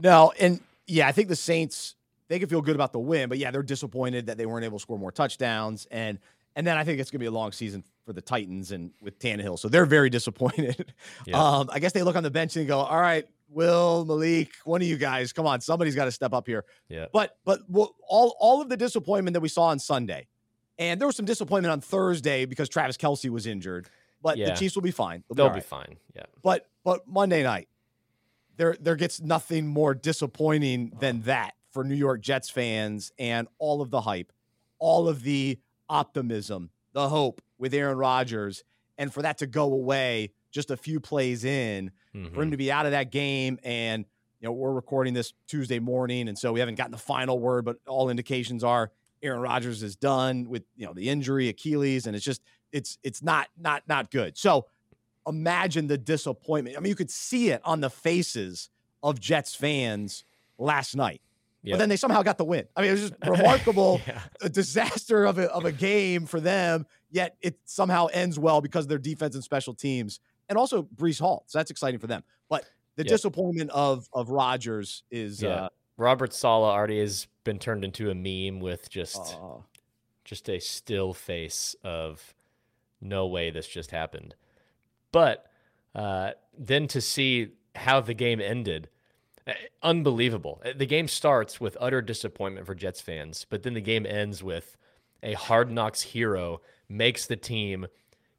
No, 0.02 0.32
and 0.40 0.60
yeah, 0.86 1.06
I 1.06 1.12
think 1.12 1.28
the 1.28 1.36
Saints 1.36 1.94
they 2.28 2.38
can 2.40 2.48
feel 2.48 2.62
good 2.62 2.74
about 2.74 2.92
the 2.92 2.98
win, 2.98 3.28
but 3.28 3.38
yeah, 3.38 3.50
they're 3.52 3.62
disappointed 3.62 4.26
that 4.26 4.38
they 4.38 4.46
weren't 4.46 4.64
able 4.64 4.78
to 4.78 4.82
score 4.82 4.98
more 4.98 5.12
touchdowns, 5.12 5.86
and 5.90 6.18
and 6.56 6.66
then 6.66 6.76
I 6.76 6.84
think 6.84 6.98
it's 6.98 7.10
gonna 7.10 7.20
be 7.20 7.26
a 7.26 7.30
long 7.30 7.52
season 7.52 7.84
for 8.06 8.12
the 8.14 8.22
Titans 8.22 8.72
and 8.72 8.92
with 9.02 9.18
Tannehill, 9.18 9.58
so 9.58 9.68
they're 9.68 9.87
very 9.87 10.11
disappointed. 10.11 10.94
Yeah. 11.26 11.40
Um, 11.40 11.68
I 11.73 11.78
guess 11.80 11.92
they 11.92 12.02
look 12.02 12.16
on 12.16 12.23
the 12.25 12.30
bench 12.30 12.56
and 12.56 12.66
go, 12.66 12.78
all 12.80 13.00
right 13.00 13.28
Will, 13.48 14.04
Malik, 14.04 14.52
one 14.64 14.82
of 14.82 14.88
you 14.88 14.96
guys, 14.96 15.32
come 15.32 15.46
on, 15.46 15.60
somebody's 15.60 15.94
got 15.94 16.06
to 16.06 16.12
step 16.12 16.32
up 16.34 16.46
here. 16.46 16.64
Yeah. 16.88 17.06
But 17.12 17.36
but 17.44 17.60
all 17.70 18.36
all 18.38 18.60
of 18.60 18.68
the 18.68 18.76
disappointment 18.76 19.34
that 19.34 19.40
we 19.40 19.48
saw 19.48 19.64
on 19.64 19.78
Sunday, 19.78 20.26
and 20.78 21.00
there 21.00 21.06
was 21.06 21.16
some 21.16 21.26
disappointment 21.26 21.70
on 21.72 21.80
Thursday 21.80 22.44
because 22.44 22.68
Travis 22.68 22.96
Kelce 22.96 23.30
was 23.30 23.46
injured. 23.46 23.88
But 24.22 24.36
yeah. 24.38 24.46
the 24.50 24.54
Chiefs 24.56 24.74
will 24.74 24.82
be 24.82 24.90
fine. 24.90 25.22
They'll, 25.28 25.36
They'll 25.36 25.48
be, 25.54 25.60
right. 25.60 25.62
be, 25.62 25.66
fine. 25.68 25.96
Yeah. 26.14 26.24
But 26.42 26.68
but 26.82 27.06
Monday 27.06 27.42
night, 27.44 27.68
there 28.56 28.76
there 28.80 28.96
gets 28.96 29.20
nothing 29.20 29.66
more 29.66 29.94
disappointing 29.94 30.92
than 30.98 31.22
that 31.22 31.54
for 31.70 31.84
New 31.84 31.94
York 31.94 32.22
Jets 32.22 32.50
fans 32.50 33.12
and 33.18 33.46
all 33.58 33.80
of 33.80 33.90
the 33.90 34.00
hype, 34.00 34.32
all 34.80 35.08
of 35.08 35.22
the 35.22 35.58
optimism, 35.88 36.70
the 36.94 37.08
hope 37.08 37.40
with 37.58 37.72
Aaron 37.74 37.96
Rodgers, 37.98 38.64
and 38.98 39.14
for 39.14 39.22
that 39.22 39.38
to 39.38 39.46
go 39.46 39.72
away 39.72 40.32
just 40.56 40.70
a 40.70 40.76
few 40.76 40.98
plays 40.98 41.44
in 41.44 41.90
mm-hmm. 42.14 42.34
for 42.34 42.40
him 42.40 42.46
mm-hmm. 42.46 42.50
to 42.52 42.56
be 42.56 42.72
out 42.72 42.86
of 42.86 42.92
that 42.92 43.12
game 43.12 43.58
and 43.62 44.06
you 44.40 44.48
know 44.48 44.52
we're 44.52 44.72
recording 44.72 45.12
this 45.12 45.34
Tuesday 45.46 45.78
morning 45.78 46.28
and 46.28 46.36
so 46.38 46.50
we 46.50 46.60
haven't 46.60 46.76
gotten 46.76 46.92
the 46.92 46.96
final 46.98 47.38
word 47.38 47.66
but 47.66 47.76
all 47.86 48.08
indications 48.08 48.64
are 48.64 48.90
Aaron 49.22 49.40
Rodgers 49.42 49.82
is 49.82 49.96
done 49.96 50.48
with 50.48 50.64
you 50.75 50.86
know 50.86 50.94
the 50.94 51.10
injury 51.10 51.50
Achilles 51.50 52.06
and 52.06 52.16
it's 52.16 52.25
just 52.25 52.40
it's 52.72 52.96
it's 53.02 53.22
not 53.22 53.48
not 53.60 53.82
not 53.86 54.10
good. 54.10 54.36
So 54.38 54.64
imagine 55.28 55.88
the 55.88 55.98
disappointment. 55.98 56.75
I 56.75 56.80
mean 56.80 56.88
you 56.88 56.96
could 56.96 57.10
see 57.10 57.50
it 57.50 57.60
on 57.62 57.82
the 57.82 57.90
faces 57.90 58.70
of 59.02 59.20
Jets 59.20 59.54
fans 59.54 60.25
last 60.56 60.96
night. 60.96 61.20
Yep. 61.64 61.75
But 61.75 61.78
then 61.80 61.88
they 61.90 61.96
somehow 61.96 62.22
got 62.22 62.38
the 62.38 62.44
win. 62.46 62.64
I 62.76 62.80
mean, 62.82 62.90
it 62.90 62.92
was 62.92 63.10
just 63.10 63.14
remarkable, 63.26 64.00
yeah. 64.06 64.20
a 64.40 64.48
disaster 64.48 65.25
of 65.25 65.36
a, 65.38 65.50
of 65.52 65.64
a 65.64 65.72
game 65.72 66.25
for 66.26 66.38
them. 66.38 66.86
Yet 67.10 67.34
it 67.40 67.58
somehow 67.64 68.06
ends 68.12 68.38
well 68.38 68.60
because 68.60 68.86
their 68.86 68.98
defense 68.98 69.34
and 69.34 69.42
special 69.42 69.75
teams 69.75 70.20
and 70.48 70.56
also 70.58 70.82
Breece 70.82 71.20
Hall. 71.20 71.44
So 71.46 71.58
that's 71.58 71.70
exciting 71.70 71.98
for 72.00 72.06
them. 72.06 72.22
But 72.48 72.64
the 72.96 73.02
yep. 73.02 73.08
disappointment 73.10 73.70
of 73.72 74.08
of 74.12 74.30
Rodgers 74.30 75.02
is 75.10 75.42
yeah. 75.42 75.48
uh, 75.50 75.68
Robert 75.96 76.32
Saleh 76.32 76.68
already 76.72 77.00
has 77.00 77.26
been 77.44 77.58
turned 77.58 77.84
into 77.84 78.10
a 78.10 78.14
meme 78.14 78.60
with 78.60 78.88
just 78.90 79.36
uh, 79.42 79.58
just 80.24 80.48
a 80.48 80.58
still 80.58 81.12
face 81.12 81.76
of 81.84 82.34
no 83.00 83.26
way 83.26 83.50
this 83.50 83.68
just 83.68 83.90
happened. 83.90 84.34
But 85.12 85.46
uh, 85.94 86.32
then 86.56 86.88
to 86.88 87.00
see 87.00 87.54
how 87.74 88.00
the 88.00 88.14
game 88.14 88.40
ended, 88.40 88.88
eh, 89.46 89.54
unbelievable. 89.82 90.60
Eh, 90.64 90.72
the 90.76 90.86
game 90.86 91.08
starts 91.08 91.60
with 91.60 91.76
utter 91.80 92.02
disappointment 92.02 92.66
for 92.66 92.74
Jets 92.74 93.00
fans, 93.00 93.46
but 93.48 93.62
then 93.62 93.74
the 93.74 93.80
game 93.80 94.06
ends 94.06 94.42
with 94.42 94.76
a 95.22 95.34
hard 95.34 95.70
knocks 95.70 96.02
hero 96.02 96.60
makes 96.88 97.26
the 97.26 97.36
team 97.36 97.86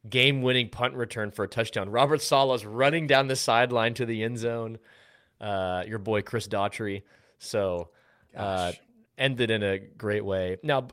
game 0.10 0.42
winning 0.42 0.70
punt 0.70 0.94
return 0.94 1.32
for 1.32 1.46
a 1.46 1.48
touchdown. 1.48 1.90
Robert 1.90 2.22
Saleh's 2.22 2.66
running 2.66 3.08
down 3.08 3.28
the 3.28 3.36
sideline 3.36 3.94
to 3.96 4.06
the 4.06 4.24
end 4.24 4.38
zone. 4.38 4.78
Uh, 5.40 5.84
your 5.88 6.00
boy 6.00 6.22
Chris 6.22 6.48
Daughtry. 6.48 7.04
So 7.40 7.90
uh, 8.36 8.72
ended 9.18 9.52
in 9.52 9.64
a 9.64 9.78
great 9.78 10.26
way. 10.26 10.58
Now, 10.64 10.88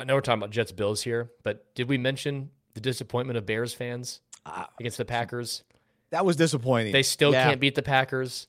I 0.00 0.04
know 0.04 0.14
we're 0.14 0.20
talking 0.20 0.40
about 0.42 0.50
Jets 0.50 0.72
Bills 0.72 1.02
here, 1.02 1.30
but 1.42 1.74
did 1.74 1.88
we 1.88 1.96
mention 1.98 2.50
the 2.74 2.80
disappointment 2.80 3.38
of 3.38 3.46
Bears 3.46 3.72
fans 3.72 4.20
uh, 4.44 4.64
against 4.78 4.98
the 4.98 5.04
Packers? 5.06 5.62
That 6.10 6.24
was 6.24 6.36
disappointing. 6.36 6.92
They 6.92 7.02
still 7.02 7.32
yeah. 7.32 7.48
can't 7.48 7.60
beat 7.60 7.74
the 7.74 7.82
Packers 7.82 8.46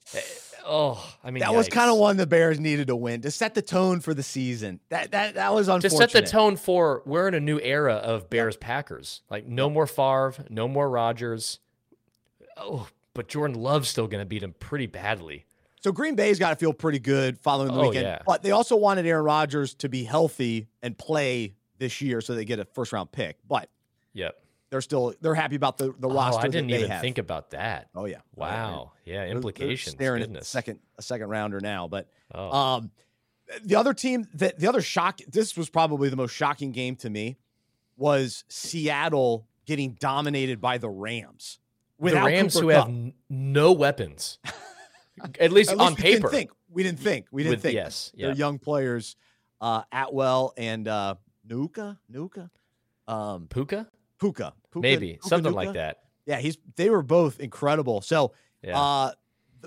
oh, 0.67 1.03
I 1.23 1.31
mean, 1.31 1.41
that 1.41 1.49
yikes. 1.51 1.55
was 1.55 1.69
kind 1.69 1.89
of 1.89 1.97
one 1.97 2.17
the 2.17 2.27
Bears 2.27 2.59
needed 2.59 2.87
to 2.87 2.95
win 2.95 3.21
to 3.21 3.31
set 3.31 3.55
the 3.55 3.61
tone 3.61 3.99
for 3.99 4.13
the 4.13 4.23
season. 4.23 4.79
That 4.89 5.11
that 5.11 5.35
that 5.35 5.53
was 5.53 5.67
unfortunate. 5.67 6.05
To 6.07 6.11
set 6.13 6.25
the 6.25 6.29
tone 6.29 6.55
for 6.57 7.01
we're 7.05 7.27
in 7.27 7.33
a 7.33 7.39
new 7.39 7.59
era 7.59 7.95
of 7.95 8.29
Bears 8.29 8.55
yep. 8.55 8.61
Packers. 8.61 9.21
Like 9.29 9.47
no 9.47 9.69
more 9.69 9.87
Favre, 9.87 10.33
no 10.49 10.67
more 10.67 10.89
Rodgers. 10.89 11.59
Oh, 12.57 12.87
but 13.13 13.27
Jordan 13.27 13.59
Love's 13.61 13.89
still 13.89 14.07
going 14.07 14.21
to 14.21 14.25
beat 14.25 14.43
him 14.43 14.53
pretty 14.59 14.87
badly. 14.87 15.45
So 15.83 15.91
Green 15.91 16.15
Bay's 16.15 16.39
got 16.39 16.49
to 16.49 16.55
feel 16.55 16.73
pretty 16.73 16.99
good 16.99 17.39
following 17.39 17.69
the 17.71 17.79
oh, 17.79 17.89
weekend, 17.89 18.05
yeah. 18.05 18.19
but 18.25 18.41
they 18.41 18.51
also 18.51 18.75
wanted 18.75 19.05
Aaron 19.05 19.23
Rodgers 19.23 19.73
to 19.75 19.89
be 19.89 20.03
healthy 20.03 20.67
and 20.81 20.97
play 20.97 21.53
this 21.77 22.01
year, 22.01 22.19
so 22.19 22.33
they 22.33 22.45
get 22.45 22.59
a 22.59 22.65
first 22.65 22.91
round 22.91 23.11
pick. 23.11 23.37
But 23.47 23.69
yep 24.13 24.35
they're 24.69 24.81
still 24.81 25.13
they're 25.21 25.35
happy 25.35 25.55
about 25.55 25.77
the 25.77 25.93
the 25.99 26.07
roster. 26.07 26.41
Oh, 26.41 26.45
I 26.45 26.47
didn't 26.49 26.69
even 26.71 26.89
have. 26.91 27.01
think 27.01 27.17
about 27.17 27.51
that. 27.51 27.89
Oh 27.95 28.05
yeah. 28.05 28.17
Wow. 28.35 28.93
Yeah. 29.05 29.25
Implications. 29.25 29.95
They're, 29.95 30.11
they're 30.13 30.19
staring 30.19 30.37
at 30.37 30.45
second 30.45 30.79
a 30.97 31.01
second 31.01 31.29
rounder 31.29 31.59
now, 31.59 31.87
but 31.87 32.07
oh. 32.33 32.49
um, 32.57 32.91
the 33.63 33.75
other 33.75 33.93
team 33.93 34.25
that 34.35 34.59
the 34.59 34.67
other 34.67 34.81
shock. 34.81 35.19
This 35.27 35.55
was 35.55 35.69
probably 35.69 36.09
the 36.09 36.15
most 36.15 36.35
shocking 36.35 36.71
game 36.71 36.95
to 36.97 37.09
me 37.09 37.37
was 37.95 38.43
Seattle 38.49 39.47
getting 39.65 39.93
dominated 39.99 40.59
by 40.59 40.77
the 40.77 40.89
Rams. 40.89 41.59
With 41.99 42.13
the 42.13 42.21
Rams 42.21 42.53
Cooper 42.53 42.65
who 42.65 42.69
Kupp. 42.73 42.87
have 43.05 43.13
no 43.29 43.71
weapons. 43.71 44.37
at 45.39 45.51
least 45.51 45.71
at 45.71 45.79
on 45.79 45.93
least 45.93 45.99
paper. 46.01 46.29
Didn't 46.29 46.51
we 46.69 46.83
didn't 46.83 46.99
think. 46.99 47.27
We 47.31 47.43
didn't 47.43 47.55
With, 47.55 47.61
think. 47.63 47.73
Yes. 47.75 48.11
Yeah. 48.13 48.27
They're 48.27 48.35
young 48.35 48.59
players, 48.59 49.15
uh, 49.61 49.83
Atwell 49.91 50.53
and 50.57 50.85
uh, 50.87 51.15
Nuka. 51.47 51.97
Nuka. 52.09 52.51
Um, 53.07 53.47
Puka. 53.47 53.87
Puka. 54.19 54.53
Puka 54.71 54.81
Maybe 54.81 55.07
Puka, 55.13 55.27
something 55.27 55.53
like 55.53 55.73
that. 55.73 55.99
Yeah, 56.25 56.39
he's 56.39 56.57
they 56.75 56.89
were 56.89 57.03
both 57.03 57.39
incredible. 57.39 58.01
So, 58.01 58.33
yeah. 58.61 58.79
uh, 58.79 59.11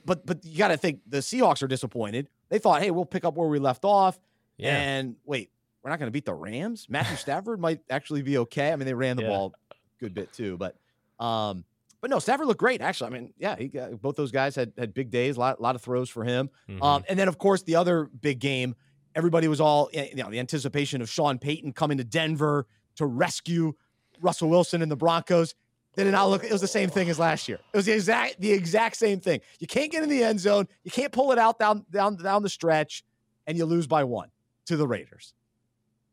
but 0.04 0.26
but 0.26 0.44
you 0.44 0.58
got 0.58 0.68
to 0.68 0.76
think 0.76 1.00
the 1.06 1.18
Seahawks 1.18 1.62
are 1.62 1.66
disappointed. 1.68 2.28
They 2.50 2.58
thought, 2.58 2.82
hey, 2.82 2.90
we'll 2.90 3.06
pick 3.06 3.24
up 3.24 3.34
where 3.36 3.48
we 3.48 3.58
left 3.58 3.84
off. 3.84 4.18
Yeah. 4.58 4.76
And 4.78 5.16
wait, 5.24 5.50
we're 5.82 5.90
not 5.90 5.98
going 5.98 6.08
to 6.08 6.12
beat 6.12 6.26
the 6.26 6.34
Rams. 6.34 6.86
Matthew 6.90 7.16
Stafford 7.16 7.60
might 7.60 7.80
actually 7.88 8.20
be 8.22 8.38
okay. 8.38 8.72
I 8.72 8.76
mean, 8.76 8.86
they 8.86 8.92
ran 8.94 9.16
the 9.16 9.22
yeah. 9.22 9.28
ball 9.30 9.54
a 9.70 9.74
good 10.00 10.12
bit 10.12 10.32
too, 10.34 10.58
but 10.58 10.76
um, 11.22 11.64
but 12.00 12.10
no, 12.10 12.18
Stafford 12.18 12.46
looked 12.46 12.60
great 12.60 12.82
actually. 12.82 13.08
I 13.08 13.10
mean, 13.18 13.32
yeah, 13.38 13.56
he 13.56 13.68
got, 13.68 14.00
both 14.02 14.16
those 14.16 14.32
guys 14.32 14.54
had 14.56 14.72
had 14.76 14.92
big 14.92 15.10
days, 15.10 15.36
a 15.36 15.40
lot, 15.40 15.62
lot 15.62 15.76
of 15.76 15.80
throws 15.82 16.10
for 16.10 16.24
him. 16.24 16.50
Mm-hmm. 16.68 16.82
Um, 16.82 17.04
and 17.08 17.18
then 17.18 17.28
of 17.28 17.38
course 17.38 17.62
the 17.62 17.76
other 17.76 18.04
big 18.20 18.38
game, 18.38 18.74
everybody 19.14 19.48
was 19.48 19.62
all 19.62 19.88
you 19.94 20.14
know 20.16 20.30
the 20.30 20.40
anticipation 20.40 21.00
of 21.00 21.08
Sean 21.08 21.38
Payton 21.38 21.72
coming 21.72 21.96
to 21.96 22.04
Denver 22.04 22.66
to 22.96 23.06
rescue 23.06 23.72
Russell 24.20 24.48
Wilson 24.48 24.82
and 24.82 24.90
the 24.90 24.96
Broncos. 24.96 25.54
They 25.94 26.04
did 26.04 26.12
not 26.12 26.28
look. 26.30 26.44
It 26.44 26.52
was 26.52 26.60
the 26.60 26.66
same 26.68 26.88
thing 26.88 27.10
as 27.10 27.18
last 27.18 27.48
year. 27.48 27.58
It 27.72 27.76
was 27.76 27.86
the 27.86 27.92
exact 27.92 28.40
the 28.40 28.52
exact 28.52 28.96
same 28.96 29.20
thing. 29.20 29.40
You 29.58 29.66
can't 29.66 29.90
get 29.90 30.02
in 30.02 30.08
the 30.08 30.22
end 30.22 30.38
zone. 30.38 30.68
You 30.84 30.90
can't 30.90 31.12
pull 31.12 31.32
it 31.32 31.38
out 31.38 31.58
down 31.58 31.84
down 31.90 32.16
down 32.16 32.42
the 32.42 32.48
stretch, 32.48 33.02
and 33.46 33.58
you 33.58 33.64
lose 33.64 33.86
by 33.86 34.04
one 34.04 34.28
to 34.66 34.76
the 34.76 34.86
Raiders. 34.86 35.34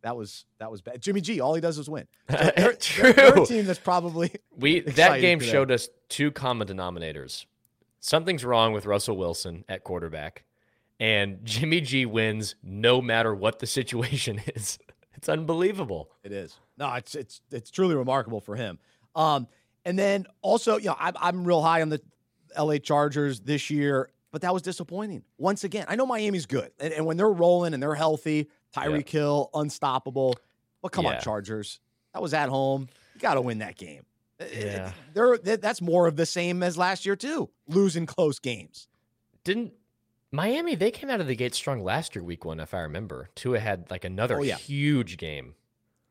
That 0.02 0.18
was 0.18 0.46
that 0.58 0.72
was 0.72 0.82
bad. 0.82 1.02
Jimmy 1.02 1.22
G, 1.22 1.42
all 1.42 1.54
he 1.54 1.62
does 1.62 1.78
is 1.78 1.88
win. 1.90 2.08
they're, 2.28 2.74
True. 2.80 3.14
They're, 3.14 3.32
they're 3.34 3.46
team 3.46 3.66
that's 3.66 3.78
probably 3.80 4.32
we 4.56 4.80
that 4.80 5.22
game 5.22 5.40
showed 5.40 5.72
us 5.72 5.90
two 6.10 6.32
common 6.32 6.68
denominators. 6.68 7.46
Something's 8.00 8.44
wrong 8.44 8.74
with 8.74 8.86
Russell 8.88 9.16
Wilson 9.16 9.64
at 9.70 9.84
quarterback, 9.84 10.44
and 11.00 11.46
Jimmy 11.46 11.82
G 11.82 12.06
wins 12.08 12.56
no 12.64 13.00
matter 13.00 13.34
what 13.36 13.60
the 13.60 13.68
situation 13.68 14.42
is. 14.56 14.80
It's 15.18 15.28
unbelievable. 15.28 16.10
It 16.24 16.32
is. 16.32 16.58
No, 16.78 16.94
it's 16.94 17.16
it's 17.16 17.42
it's 17.52 17.72
truly 17.72 17.96
remarkable 17.96 18.40
for 18.40 18.56
him. 18.56 18.80
Um, 19.16 19.48
and 19.84 19.98
then 19.98 20.28
also, 20.42 20.78
you 20.78 20.86
know, 20.88 20.96
I'm, 21.00 21.14
I'm 21.20 21.44
real 21.44 21.62
high 21.62 21.82
on 21.82 21.90
the 21.90 22.00
LA 22.58 22.78
Chargers 22.78 23.40
this 23.40 23.70
year, 23.70 24.12
but 24.32 24.42
that 24.42 24.54
was 24.54 24.62
disappointing 24.62 25.24
once 25.40 25.64
again. 25.64 25.86
I 25.90 25.96
know 25.96 26.06
Miami's 26.06 26.46
good, 26.46 26.72
and, 26.80 26.94
and 26.94 27.06
when 27.06 27.18
they're 27.18 27.30
rolling 27.32 27.74
and 27.74 27.82
they're 27.82 27.96
healthy, 27.96 28.48
Tyreek 28.76 29.10
Hill 29.10 29.50
unstoppable. 29.56 30.36
But 30.82 30.92
come 30.92 31.06
yeah. 31.06 31.16
on, 31.16 31.22
Chargers, 31.22 31.80
that 32.14 32.22
was 32.22 32.36
at 32.36 32.50
home. 32.50 32.88
You 33.16 33.22
got 33.22 33.34
to 33.34 33.42
win 33.42 33.58
that 33.60 33.76
game. 33.76 34.04
Eh, 34.40 34.46
eh, 34.54 34.90
yeah, 35.14 35.40
they 35.42 35.56
that's 35.56 35.82
more 35.82 36.08
of 36.08 36.16
the 36.16 36.28
same 36.28 36.62
as 36.62 36.78
last 36.78 37.08
year 37.08 37.16
too. 37.16 37.50
Losing 37.68 38.06
close 38.06 38.38
games. 38.38 38.88
Didn't 39.44 39.74
Miami, 40.32 40.76
they 40.76 40.92
came 40.92 41.10
out 41.10 41.22
of 41.22 41.28
the 41.28 41.36
gate 41.36 41.56
strong 41.56 41.84
last 41.84 42.16
year, 42.16 42.24
week 42.24 42.44
one, 42.44 42.60
if 42.60 42.74
I 42.74 42.82
remember. 42.82 43.30
Tua 43.36 43.60
had 43.60 43.90
like 43.90 44.04
another 44.04 44.40
oh, 44.40 44.44
yeah. 44.44 44.56
huge 44.58 45.18
game. 45.18 45.56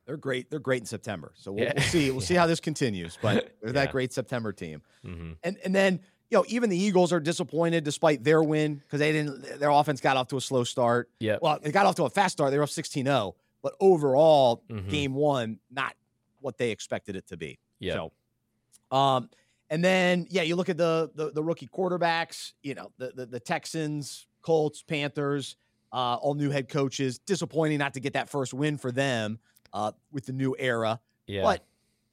They're 0.07 0.17
great. 0.17 0.51
They're 0.51 0.61
great 0.61 0.83
in 0.83 0.87
September. 0.87 1.33
So 1.35 1.53
we'll, 1.53 1.65
yeah. 1.65 1.73
we'll 1.77 1.85
see. 1.85 2.11
We'll 2.11 2.21
yeah. 2.21 2.27
see 2.27 2.35
how 2.35 2.47
this 2.47 2.61
continues. 2.61 3.19
But 3.21 3.55
they're 3.63 3.73
that 3.73 3.93
great 3.93 4.13
September 4.13 4.53
team. 4.53 4.83
Mm-hmm. 5.05 5.33
And 5.43 5.59
and 5.65 5.75
then 5.75 6.01
you 6.31 6.39
know 6.39 6.45
even 6.49 6.71
the 6.71 6.79
Eagles 6.79 7.13
are 7.13 7.19
disappointed 7.21 7.83
despite 7.85 8.23
their 8.25 8.43
win 8.43 8.77
because 8.77 9.01
they 9.01 9.13
didn't. 9.13 9.59
Their 9.59 9.71
offense 9.71 10.01
got 10.01 10.17
off 10.17 10.29
to 10.29 10.37
a 10.37 10.41
slow 10.41 10.65
start. 10.65 11.11
Yeah. 11.19 11.37
Well, 11.43 11.59
they 11.61 11.73
got 11.73 11.87
off 11.87 11.97
to 11.97 12.05
a 12.05 12.11
fast 12.11 12.33
start. 12.35 12.53
They 12.53 12.57
were 12.57 12.63
up 12.65 12.71
16-0. 12.71 13.33
But 13.63 13.75
overall, 13.81 14.63
mm-hmm. 14.71 14.89
game 14.89 15.15
one 15.15 15.59
not 15.71 15.95
what 16.41 16.57
they 16.57 16.71
expected 16.71 17.17
it 17.17 17.27
to 17.29 17.37
be. 17.37 17.59
Yeah. 17.81 17.95
So, 17.95 18.89
um, 18.97 19.29
and 19.69 19.85
then, 19.85 20.27
yeah, 20.31 20.43
you 20.43 20.57
look 20.57 20.69
at 20.69 20.77
the 20.79 21.11
the, 21.15 21.31
the 21.33 21.43
rookie 21.43 21.67
quarterbacks. 21.69 22.53
You 22.63 22.75
know, 22.75 22.93
the, 22.99 23.13
the, 23.15 23.27
the 23.27 23.41
Texans, 23.41 24.27
Colts, 24.43 24.83
Panthers, 24.83 25.57
uh, 25.93 26.17
all 26.17 26.35
new 26.35 26.51
head 26.51 26.69
coaches. 26.69 27.19
Disappointing 27.19 27.79
not 27.79 27.95
to 27.95 28.01
get 28.01 28.13
that 28.15 28.29
first 28.29 28.55
win 28.55 28.79
for 28.79 28.93
them 28.93 29.39
uh, 29.73 29.93
with 30.13 30.27
the 30.27 30.33
new 30.33 30.55
era. 30.59 31.01
Yeah. 31.27 31.43
But 31.43 31.61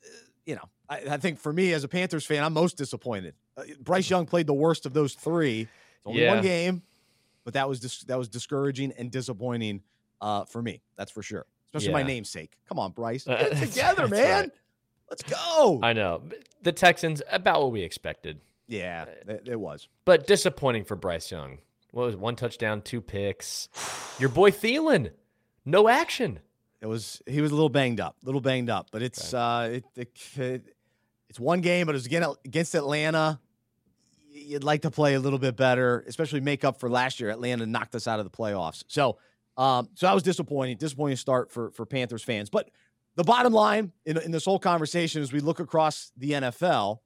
uh, 0.03 0.07
you 0.45 0.55
know, 0.55 0.67
I, 0.89 0.97
I, 1.11 1.17
think 1.17 1.37
for 1.39 1.53
me 1.53 1.73
as 1.73 1.83
a 1.83 1.87
Panthers 1.87 2.25
fan, 2.25 2.43
I'm 2.43 2.53
most 2.53 2.75
disappointed. 2.77 3.35
Uh, 3.55 3.63
Bryce 3.79 4.07
mm. 4.07 4.11
Young 4.11 4.25
played 4.25 4.47
the 4.47 4.53
worst 4.53 4.85
of 4.87 4.93
those 4.93 5.13
three. 5.13 5.61
It's 5.61 5.69
only 6.07 6.23
yeah. 6.23 6.33
one 6.33 6.41
game, 6.43 6.81
but 7.45 7.53
that 7.53 7.69
was 7.69 7.79
dis- 7.79 8.03
that 8.05 8.17
was 8.17 8.29
discouraging 8.29 8.93
and 8.97 9.11
disappointing 9.11 9.83
uh, 10.21 10.45
for 10.45 10.61
me. 10.63 10.81
That's 10.95 11.11
for 11.11 11.21
sure. 11.21 11.45
Especially 11.67 11.89
yeah. 11.97 12.03
my 12.03 12.03
namesake. 12.03 12.57
Come 12.67 12.79
on, 12.79 12.91
Bryce, 12.91 13.25
get 13.25 13.41
it 13.51 13.67
together, 13.69 14.07
man. 14.07 14.41
Right. 14.45 14.51
Let's 15.13 15.29
go. 15.31 15.79
I 15.83 15.93
know. 15.93 16.23
The 16.63 16.71
Texans, 16.71 17.21
about 17.31 17.61
what 17.61 17.71
we 17.71 17.83
expected. 17.83 18.41
Yeah, 18.67 19.05
uh, 19.29 19.33
it, 19.33 19.47
it 19.51 19.59
was. 19.59 19.87
But 20.05 20.25
disappointing 20.25 20.85
for 20.85 20.95
Bryce 20.95 21.29
Young. 21.29 21.59
What 21.91 22.05
was 22.05 22.13
it, 22.15 22.19
one 22.19 22.35
touchdown, 22.35 22.81
two 22.81 22.99
picks? 22.99 23.69
Your 24.19 24.29
boy 24.29 24.49
Thielen, 24.49 25.11
no 25.65 25.87
action. 25.87 26.39
It 26.81 26.87
was 26.87 27.21
he 27.27 27.41
was 27.41 27.51
a 27.51 27.53
little 27.53 27.69
banged 27.69 27.99
up, 27.99 28.17
little 28.23 28.41
banged 28.41 28.71
up, 28.71 28.87
but 28.91 29.03
it's 29.03 29.33
right. 29.35 29.39
uh 29.39 29.69
it, 29.95 30.09
it, 30.35 30.75
it's 31.29 31.39
one 31.39 31.61
game, 31.61 31.85
but 31.85 31.91
it 31.93 31.97
was 31.97 32.07
again 32.07 32.25
against 32.43 32.73
Atlanta. 32.73 33.39
You'd 34.31 34.63
like 34.63 34.81
to 34.81 34.89
play 34.91 35.13
a 35.13 35.19
little 35.19 35.37
bit 35.39 35.55
better, 35.55 36.03
especially 36.07 36.41
make 36.41 36.63
up 36.63 36.79
for 36.79 36.89
last 36.89 37.19
year. 37.19 37.29
Atlanta 37.29 37.67
knocked 37.67 37.93
us 37.93 38.07
out 38.07 38.19
of 38.19 38.25
the 38.25 38.35
playoffs, 38.35 38.83
so 38.87 39.19
um, 39.57 39.89
so 39.93 40.07
I 40.07 40.13
was 40.13 40.23
disappointed. 40.23 40.77
disappointing 40.79 41.17
start 41.17 41.51
for 41.51 41.69
for 41.71 41.85
Panthers 41.85 42.23
fans. 42.23 42.49
But 42.49 42.69
the 43.15 43.23
bottom 43.23 43.53
line 43.53 43.91
in, 44.05 44.17
in 44.17 44.31
this 44.31 44.45
whole 44.45 44.59
conversation 44.59 45.21
as 45.21 45.31
we 45.31 45.39
look 45.39 45.59
across 45.59 46.11
the 46.17 46.31
NFL, 46.31 46.99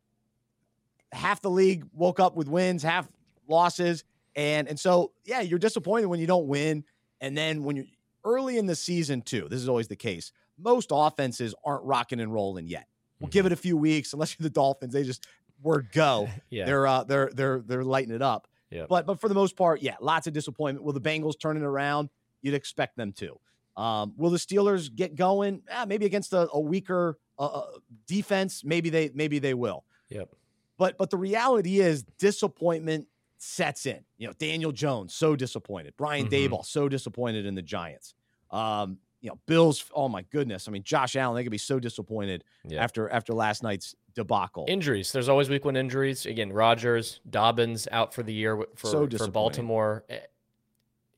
half 1.11 1.41
the 1.41 1.49
league 1.49 1.83
woke 1.93 2.19
up 2.19 2.35
with 2.35 2.47
wins, 2.47 2.83
half 2.83 3.07
losses. 3.47 4.03
And 4.35 4.67
and 4.67 4.79
so, 4.79 5.13
yeah, 5.25 5.41
you're 5.41 5.59
disappointed 5.59 6.05
when 6.05 6.19
you 6.19 6.27
don't 6.27 6.45
win. 6.47 6.83
And 7.21 7.35
then 7.37 7.63
when 7.63 7.75
you're 7.75 7.85
early 8.23 8.57
in 8.57 8.67
the 8.67 8.75
season, 8.75 9.21
too, 9.21 9.47
this 9.49 9.59
is 9.61 9.67
always 9.67 9.87
the 9.87 9.95
case. 9.95 10.31
Most 10.59 10.89
offenses 10.91 11.53
aren't 11.65 11.83
rocking 11.83 12.19
and 12.19 12.31
rolling 12.33 12.67
yet. 12.67 12.87
We'll 13.19 13.27
mm-hmm. 13.27 13.33
give 13.33 13.45
it 13.47 13.51
a 13.51 13.55
few 13.57 13.75
weeks, 13.75 14.13
unless 14.13 14.35
you're 14.37 14.43
the 14.43 14.51
Dolphins. 14.51 14.93
They 14.93 15.03
just 15.03 15.25
were 15.61 15.81
go. 15.81 16.29
yeah. 16.51 16.65
They're 16.65 16.85
uh, 16.87 17.03
they're 17.03 17.31
they're 17.33 17.59
they're 17.65 17.83
lighting 17.83 18.13
it 18.13 18.21
up. 18.21 18.47
Yep. 18.69 18.89
But 18.89 19.05
but 19.07 19.19
for 19.19 19.27
the 19.27 19.35
most 19.35 19.57
part, 19.57 19.81
yeah, 19.81 19.95
lots 19.99 20.27
of 20.27 20.33
disappointment. 20.33 20.85
Will 20.85 20.93
the 20.93 21.01
Bengals 21.01 21.39
turn 21.39 21.57
it 21.57 21.63
around? 21.63 22.09
You'd 22.43 22.53
expect 22.53 22.95
them 22.95 23.13
to. 23.13 23.39
Um, 23.77 24.13
will 24.17 24.31
the 24.31 24.39
Steelers 24.39 24.93
get 24.93 25.15
going? 25.15 25.61
Eh, 25.69 25.85
maybe 25.85 26.05
against 26.05 26.33
a, 26.33 26.49
a 26.51 26.59
weaker 26.59 27.17
uh, 27.39 27.45
uh, 27.45 27.65
defense. 28.07 28.63
Maybe 28.65 28.89
they 28.89 29.11
maybe 29.13 29.37
they 29.39 29.53
will. 29.53 29.85
Yep. 30.09 30.29
But 30.77 30.97
but 30.97 31.11
the 31.11 31.17
reality 31.17 31.79
is 31.79 32.03
disappointment 32.17 33.07
sets 33.37 33.85
in. 33.85 33.99
You 34.17 34.27
know, 34.27 34.33
Daniel 34.39 34.71
Jones 34.71 35.13
so 35.13 35.35
disappointed. 35.35 35.93
Brian 35.95 36.27
mm-hmm. 36.27 36.53
Daboll 36.55 36.65
so 36.65 36.89
disappointed 36.89 37.45
in 37.45 37.53
the 37.53 37.61
Giants. 37.61 38.15
Um, 38.49 38.97
you 39.21 39.29
know, 39.29 39.37
Bills. 39.45 39.85
Oh 39.93 40.09
my 40.09 40.23
goodness! 40.23 40.67
I 40.67 40.71
mean, 40.71 40.83
Josh 40.83 41.15
Allen. 41.15 41.35
They 41.35 41.43
could 41.43 41.51
be 41.51 41.57
so 41.59 41.79
disappointed 41.79 42.43
after 42.75 43.09
after 43.09 43.33
last 43.33 43.61
night's 43.61 43.95
debacle. 44.15 44.65
Injuries. 44.67 45.11
There's 45.11 45.29
always 45.29 45.49
week 45.49 45.65
one 45.65 45.75
injuries. 45.75 46.25
Again, 46.25 46.51
Rodgers, 46.51 47.19
Dobbins 47.29 47.87
out 47.91 48.13
for 48.15 48.23
the 48.23 48.33
year 48.33 48.59
for 48.75 48.87
so 48.87 49.07
for 49.07 49.27
Baltimore. 49.27 50.03
Eh, 50.09 50.17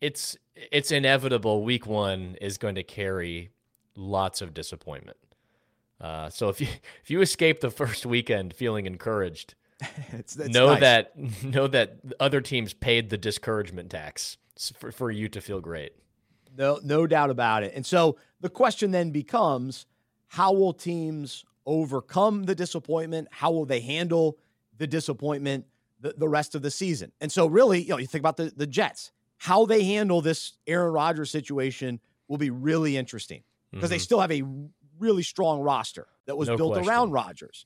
it's 0.02 0.38
it's 0.72 0.92
inevitable 0.92 1.64
week 1.64 1.86
one 1.86 2.36
is 2.42 2.58
going 2.58 2.76
to 2.76 2.84
carry 2.84 3.52
lots 3.96 4.42
of 4.42 4.54
disappointment. 4.54 5.18
Uh, 6.00 6.30
so 6.30 6.50
if 6.50 6.62
you 6.62 6.68
if 7.04 7.10
you 7.10 7.22
escape 7.22 7.62
the 7.62 7.72
first 7.72 8.06
weekend 8.06 8.54
feeling 8.54 8.86
encouraged, 8.86 9.56
it's, 10.14 10.36
it's 10.36 10.54
know 10.54 10.68
nice. 10.72 10.80
that 10.82 11.18
know 11.44 11.68
that 11.68 11.98
other 12.20 12.42
teams 12.42 12.74
paid 12.74 13.10
the 13.10 13.18
discouragement 13.18 13.90
tax 13.90 14.38
for, 14.80 14.92
for 14.92 15.12
you 15.12 15.30
to 15.30 15.42
feel 15.42 15.60
great. 15.62 15.94
No, 16.58 16.80
no 16.84 17.08
doubt 17.08 17.30
about 17.30 17.64
it. 17.64 17.74
And 17.76 17.86
so 17.86 18.18
the 18.42 18.50
question 18.50 18.92
then 18.92 19.12
becomes: 19.12 19.86
How 20.28 20.54
will 20.54 20.74
teams 20.74 21.46
overcome 21.66 22.44
the 22.44 22.56
disappointment? 22.56 23.28
How 23.32 23.52
will 23.52 23.66
they 23.66 23.80
handle 23.82 24.38
the 24.78 24.88
disappointment 24.88 25.66
the, 26.00 26.14
the 26.18 26.28
rest 26.28 26.56
of 26.56 26.62
the 26.62 26.72
season? 26.72 27.12
And 27.22 27.32
so 27.32 27.46
really, 27.46 27.82
you 27.84 27.90
know, 27.90 27.98
you 27.98 28.08
think 28.08 28.22
about 28.22 28.38
the 28.38 28.52
the 28.56 28.68
Jets 28.68 29.12
how 29.40 29.66
they 29.66 29.84
handle 29.86 30.22
this 30.22 30.54
Aaron 30.68 30.94
Rodgers 30.94 31.32
situation 31.32 32.00
will 32.28 32.38
be 32.38 32.50
really 32.50 32.96
interesting 32.98 33.42
because 33.72 33.86
mm-hmm. 33.90 33.94
they 33.96 34.00
still 34.00 34.20
have 34.20 34.32
a 34.32 34.44
really 35.00 35.24
strong 35.24 35.62
roster 35.62 36.08
that 36.28 36.38
was 36.38 36.50
no 36.50 36.58
built 36.58 36.74
question. 36.74 36.90
around 36.90 37.12
Rodgers. 37.12 37.66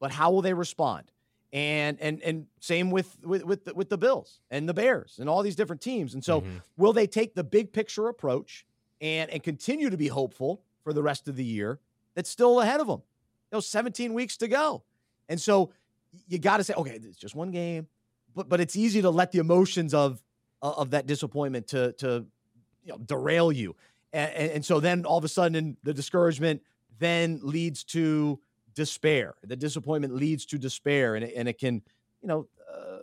But 0.00 0.10
how 0.10 0.32
will 0.32 0.42
they 0.42 0.52
respond? 0.52 1.10
And 1.52 2.00
and 2.00 2.22
and 2.22 2.46
same 2.60 2.90
with 2.90 3.18
with 3.24 3.44
with 3.44 3.64
the, 3.64 3.74
with 3.74 3.88
the 3.88 3.98
Bills 3.98 4.40
and 4.50 4.68
the 4.68 4.74
Bears 4.74 5.18
and 5.20 5.28
all 5.28 5.42
these 5.42 5.56
different 5.56 5.80
teams. 5.82 6.14
And 6.14 6.24
so, 6.24 6.40
mm-hmm. 6.42 6.58
will 6.76 6.92
they 6.92 7.08
take 7.08 7.34
the 7.34 7.42
big 7.42 7.72
picture 7.72 8.06
approach 8.06 8.64
and 9.00 9.28
and 9.30 9.42
continue 9.42 9.90
to 9.90 9.96
be 9.96 10.06
hopeful 10.08 10.62
for 10.84 10.92
the 10.92 11.02
rest 11.02 11.26
of 11.26 11.34
the 11.34 11.44
year 11.44 11.80
that's 12.14 12.30
still 12.30 12.60
ahead 12.60 12.80
of 12.80 12.86
them? 12.86 13.02
You 13.50 13.56
know, 13.56 13.60
17 13.60 14.14
weeks 14.14 14.36
to 14.38 14.48
go. 14.48 14.84
And 15.28 15.40
so 15.40 15.72
you 16.28 16.38
got 16.38 16.58
to 16.58 16.64
say, 16.64 16.74
okay, 16.74 16.92
it's 17.02 17.16
just 17.18 17.34
one 17.34 17.50
game. 17.50 17.88
But 18.32 18.48
but 18.48 18.60
it's 18.60 18.76
easy 18.76 19.02
to 19.02 19.10
let 19.10 19.32
the 19.32 19.40
emotions 19.40 19.92
of 19.92 20.22
of 20.62 20.90
that 20.90 21.06
disappointment 21.06 21.68
to 21.68 21.92
to 21.94 22.26
you 22.84 22.92
know, 22.92 22.98
derail 22.98 23.52
you. 23.52 23.76
And, 24.12 24.30
and, 24.32 24.64
so 24.64 24.80
then 24.80 25.04
all 25.04 25.18
of 25.18 25.24
a 25.24 25.28
sudden 25.28 25.76
the 25.82 25.92
discouragement 25.94 26.62
then 26.98 27.38
leads 27.42 27.84
to 27.84 28.40
despair. 28.74 29.34
The 29.44 29.54
disappointment 29.56 30.14
leads 30.14 30.46
to 30.46 30.58
despair, 30.58 31.14
and 31.14 31.24
it, 31.24 31.34
and 31.36 31.48
it 31.48 31.58
can 31.58 31.82
you 32.22 32.28
know 32.28 32.48
uh, 32.70 32.98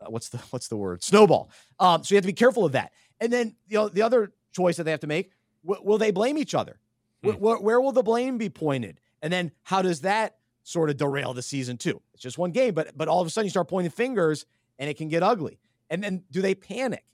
uh 0.00 0.06
what's 0.10 0.28
the 0.30 0.38
what's 0.50 0.68
the 0.68 0.76
word 0.76 1.02
snowball. 1.02 1.50
Um, 1.78 2.04
so 2.04 2.14
you 2.14 2.16
have 2.16 2.24
to 2.24 2.28
be 2.28 2.32
careful 2.32 2.64
of 2.64 2.72
that. 2.72 2.92
And 3.20 3.32
then 3.32 3.56
you 3.68 3.78
know 3.78 3.88
the 3.88 4.02
other 4.02 4.32
choice 4.52 4.76
that 4.76 4.84
they 4.84 4.90
have 4.90 5.00
to 5.00 5.06
make: 5.06 5.32
w- 5.66 5.82
will 5.84 5.98
they 5.98 6.10
blame 6.10 6.38
each 6.38 6.54
other? 6.54 6.78
w- 7.22 7.38
hmm. 7.38 7.64
where 7.64 7.80
will 7.80 7.92
the 7.92 8.02
blame 8.02 8.38
be 8.38 8.48
pointed? 8.48 9.00
And 9.22 9.32
then 9.32 9.50
how 9.64 9.82
does 9.82 10.02
that 10.02 10.36
sort 10.62 10.90
of 10.90 10.96
derail 10.96 11.34
the 11.34 11.42
season 11.42 11.76
too? 11.76 12.00
It's 12.14 12.22
just 12.22 12.38
one 12.38 12.50
game, 12.52 12.74
but 12.74 12.96
but 12.96 13.08
all 13.08 13.20
of 13.20 13.26
a 13.26 13.30
sudden 13.30 13.46
you 13.46 13.50
start 13.50 13.68
pointing 13.68 13.90
fingers 13.90 14.44
and 14.78 14.88
it 14.88 14.96
can 14.96 15.08
get 15.08 15.22
ugly. 15.22 15.58
And 15.90 16.02
then 16.02 16.24
do 16.30 16.42
they 16.42 16.54
panic? 16.54 17.04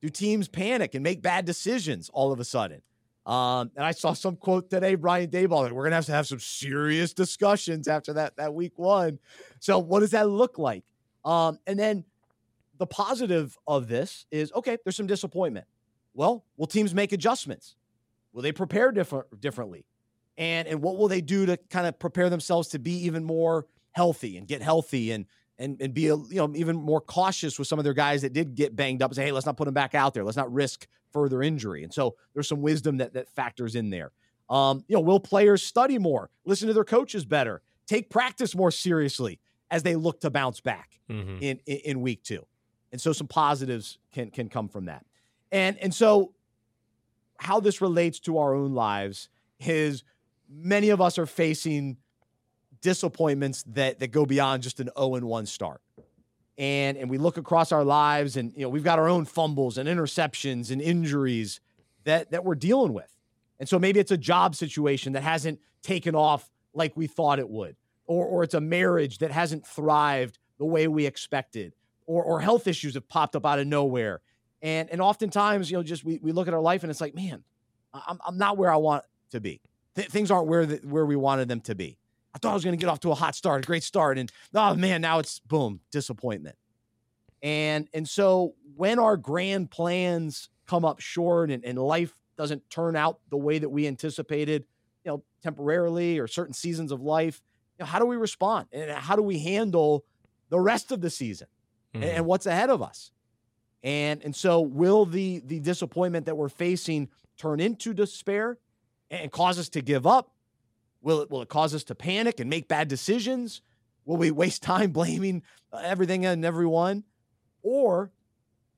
Do 0.00 0.08
teams 0.08 0.48
panic 0.48 0.94
and 0.94 1.02
make 1.02 1.22
bad 1.22 1.44
decisions 1.44 2.10
all 2.12 2.32
of 2.32 2.40
a 2.40 2.44
sudden? 2.44 2.82
Um, 3.26 3.70
and 3.74 3.86
I 3.86 3.92
saw 3.92 4.12
some 4.12 4.36
quote 4.36 4.68
today, 4.68 4.96
Brian 4.96 5.30
Daboll, 5.30 5.64
that 5.66 5.72
we're 5.74 5.84
gonna 5.84 5.94
have 5.96 6.06
to 6.06 6.12
have 6.12 6.26
some 6.26 6.40
serious 6.40 7.14
discussions 7.14 7.88
after 7.88 8.12
that 8.14 8.36
that 8.36 8.52
week 8.52 8.78
one. 8.78 9.18
So 9.60 9.78
what 9.78 10.00
does 10.00 10.10
that 10.10 10.28
look 10.28 10.58
like? 10.58 10.84
Um, 11.24 11.58
and 11.66 11.78
then 11.78 12.04
the 12.76 12.86
positive 12.86 13.56
of 13.66 13.88
this 13.88 14.26
is 14.30 14.52
okay, 14.52 14.76
there's 14.84 14.96
some 14.96 15.06
disappointment. 15.06 15.66
Well, 16.12 16.44
will 16.58 16.66
teams 16.66 16.94
make 16.94 17.12
adjustments? 17.12 17.76
Will 18.34 18.42
they 18.42 18.52
prepare 18.52 18.92
different 18.92 19.40
differently? 19.40 19.86
And 20.36 20.68
and 20.68 20.82
what 20.82 20.98
will 20.98 21.08
they 21.08 21.22
do 21.22 21.46
to 21.46 21.56
kind 21.70 21.86
of 21.86 21.98
prepare 21.98 22.28
themselves 22.28 22.68
to 22.70 22.78
be 22.78 23.06
even 23.06 23.24
more 23.24 23.66
healthy 23.92 24.36
and 24.36 24.46
get 24.46 24.60
healthy 24.60 25.12
and 25.12 25.24
and 25.58 25.80
and 25.80 25.94
be 25.94 26.06
a, 26.08 26.16
you 26.16 26.34
know 26.36 26.52
even 26.56 26.76
more 26.76 27.00
cautious 27.00 27.58
with 27.58 27.68
some 27.68 27.78
of 27.78 27.84
their 27.84 27.94
guys 27.94 28.22
that 28.22 28.32
did 28.32 28.54
get 28.54 28.74
banged 28.74 29.02
up 29.02 29.10
and 29.10 29.16
say, 29.16 29.24
hey, 29.26 29.32
let's 29.32 29.46
not 29.46 29.56
put 29.56 29.64
them 29.66 29.74
back 29.74 29.94
out 29.94 30.14
there. 30.14 30.24
Let's 30.24 30.36
not 30.36 30.52
risk 30.52 30.86
further 31.12 31.42
injury. 31.42 31.84
And 31.84 31.92
so 31.92 32.16
there's 32.34 32.48
some 32.48 32.60
wisdom 32.60 32.98
that 32.98 33.14
that 33.14 33.28
factors 33.30 33.74
in 33.74 33.90
there. 33.90 34.12
Um, 34.50 34.84
you 34.88 34.96
know, 34.96 35.00
will 35.00 35.20
players 35.20 35.62
study 35.62 35.98
more, 35.98 36.28
listen 36.44 36.68
to 36.68 36.74
their 36.74 36.84
coaches 36.84 37.24
better, 37.24 37.62
take 37.86 38.10
practice 38.10 38.54
more 38.54 38.70
seriously 38.70 39.40
as 39.70 39.82
they 39.82 39.96
look 39.96 40.20
to 40.20 40.28
bounce 40.30 40.60
back 40.60 41.00
mm-hmm. 41.10 41.36
in, 41.40 41.58
in 41.66 41.76
in 41.76 42.00
week 42.00 42.22
two? 42.22 42.46
And 42.92 43.00
so 43.00 43.12
some 43.12 43.26
positives 43.26 43.98
can 44.12 44.30
can 44.30 44.48
come 44.48 44.68
from 44.68 44.86
that. 44.86 45.04
And 45.52 45.78
and 45.78 45.94
so 45.94 46.34
how 47.38 47.60
this 47.60 47.80
relates 47.80 48.20
to 48.20 48.38
our 48.38 48.54
own 48.54 48.74
lives 48.74 49.28
is 49.60 50.04
many 50.48 50.90
of 50.90 51.00
us 51.00 51.18
are 51.18 51.26
facing 51.26 51.96
disappointments 52.84 53.62
that 53.66 53.98
that 53.98 54.12
go 54.12 54.24
beyond 54.26 54.62
just 54.62 54.78
an 54.78 54.90
0 54.96 55.16
and 55.16 55.26
1 55.26 55.46
start. 55.46 55.80
And 56.56 56.96
and 56.96 57.10
we 57.10 57.18
look 57.18 57.36
across 57.36 57.72
our 57.72 57.82
lives 57.82 58.36
and 58.36 58.52
you 58.54 58.60
know 58.62 58.68
we've 58.68 58.84
got 58.84 59.00
our 59.00 59.08
own 59.08 59.24
fumbles 59.24 59.76
and 59.78 59.88
interceptions 59.88 60.70
and 60.70 60.80
injuries 60.80 61.60
that 62.04 62.30
that 62.30 62.44
we're 62.44 62.54
dealing 62.54 62.92
with. 62.92 63.10
And 63.58 63.68
so 63.68 63.78
maybe 63.78 63.98
it's 63.98 64.12
a 64.12 64.16
job 64.18 64.54
situation 64.54 65.14
that 65.14 65.22
hasn't 65.24 65.58
taken 65.82 66.14
off 66.14 66.48
like 66.74 66.92
we 66.96 67.08
thought 67.08 67.38
it 67.40 67.48
would. 67.48 67.74
Or 68.06 68.24
or 68.26 68.44
it's 68.44 68.54
a 68.54 68.60
marriage 68.60 69.18
that 69.18 69.32
hasn't 69.32 69.66
thrived 69.66 70.38
the 70.58 70.66
way 70.66 70.86
we 70.86 71.06
expected. 71.06 71.72
Or 72.06 72.22
or 72.22 72.40
health 72.40 72.66
issues 72.68 72.94
have 72.94 73.08
popped 73.08 73.34
up 73.34 73.46
out 73.46 73.58
of 73.58 73.66
nowhere. 73.66 74.20
And 74.62 74.90
and 74.90 75.00
oftentimes, 75.00 75.70
you 75.72 75.78
know, 75.78 75.82
just 75.82 76.04
we 76.04 76.18
we 76.22 76.30
look 76.32 76.46
at 76.48 76.54
our 76.54 76.60
life 76.60 76.84
and 76.84 76.90
it's 76.90 77.00
like, 77.00 77.14
man, 77.16 77.42
I'm 77.94 78.20
I'm 78.26 78.36
not 78.38 78.58
where 78.58 78.70
I 78.70 78.76
want 78.76 79.04
to 79.30 79.40
be. 79.40 79.60
Th- 79.96 80.08
things 80.08 80.30
aren't 80.30 80.46
where 80.48 80.66
the, 80.66 80.76
where 80.84 81.06
we 81.06 81.16
wanted 81.16 81.48
them 81.48 81.60
to 81.62 81.74
be. 81.74 81.96
I 82.34 82.38
thought 82.38 82.50
I 82.50 82.54
was 82.54 82.64
going 82.64 82.76
to 82.76 82.80
get 82.80 82.90
off 82.90 83.00
to 83.00 83.10
a 83.12 83.14
hot 83.14 83.34
start, 83.34 83.62
a 83.64 83.66
great 83.66 83.84
start, 83.84 84.18
and 84.18 84.30
oh 84.54 84.74
man, 84.74 85.00
now 85.00 85.18
it's 85.20 85.38
boom, 85.40 85.80
disappointment. 85.92 86.56
And 87.42 87.88
and 87.94 88.08
so 88.08 88.54
when 88.76 88.98
our 88.98 89.16
grand 89.16 89.70
plans 89.70 90.48
come 90.66 90.84
up 90.84 90.98
short 91.00 91.50
and, 91.50 91.64
and 91.64 91.78
life 91.78 92.14
doesn't 92.36 92.68
turn 92.70 92.96
out 92.96 93.20
the 93.30 93.36
way 93.36 93.58
that 93.58 93.68
we 93.68 93.86
anticipated, 93.86 94.64
you 95.04 95.12
know, 95.12 95.22
temporarily 95.42 96.18
or 96.18 96.26
certain 96.26 96.54
seasons 96.54 96.90
of 96.90 97.00
life, 97.02 97.40
you 97.78 97.84
know, 97.84 97.86
how 97.86 97.98
do 98.00 98.06
we 98.06 98.16
respond 98.16 98.66
and 98.72 98.90
how 98.90 99.14
do 99.14 99.22
we 99.22 99.38
handle 99.38 100.04
the 100.48 100.58
rest 100.58 100.90
of 100.90 101.00
the 101.02 101.10
season 101.10 101.46
mm. 101.94 101.98
Mm-hmm. 102.00 102.08
and, 102.08 102.12
and 102.16 102.26
what's 102.26 102.46
ahead 102.46 102.70
of 102.70 102.82
us? 102.82 103.12
And 103.84 104.24
and 104.24 104.34
so 104.34 104.60
will 104.60 105.06
the 105.06 105.40
the 105.46 105.60
disappointment 105.60 106.26
that 106.26 106.36
we're 106.36 106.48
facing 106.48 107.10
turn 107.36 107.60
into 107.60 107.94
despair 107.94 108.58
and 109.08 109.30
cause 109.30 109.58
us 109.60 109.68
to 109.68 109.82
give 109.82 110.04
up 110.04 110.33
Will 111.04 111.20
it 111.20 111.30
will 111.30 111.42
it 111.42 111.50
cause 111.50 111.74
us 111.74 111.84
to 111.84 111.94
panic 111.94 112.40
and 112.40 112.48
make 112.48 112.66
bad 112.66 112.88
decisions? 112.88 113.60
Will 114.06 114.16
we 114.16 114.30
waste 114.30 114.62
time 114.62 114.90
blaming 114.92 115.42
uh, 115.72 115.82
everything 115.84 116.24
and 116.24 116.44
everyone? 116.44 117.04
Or 117.62 118.10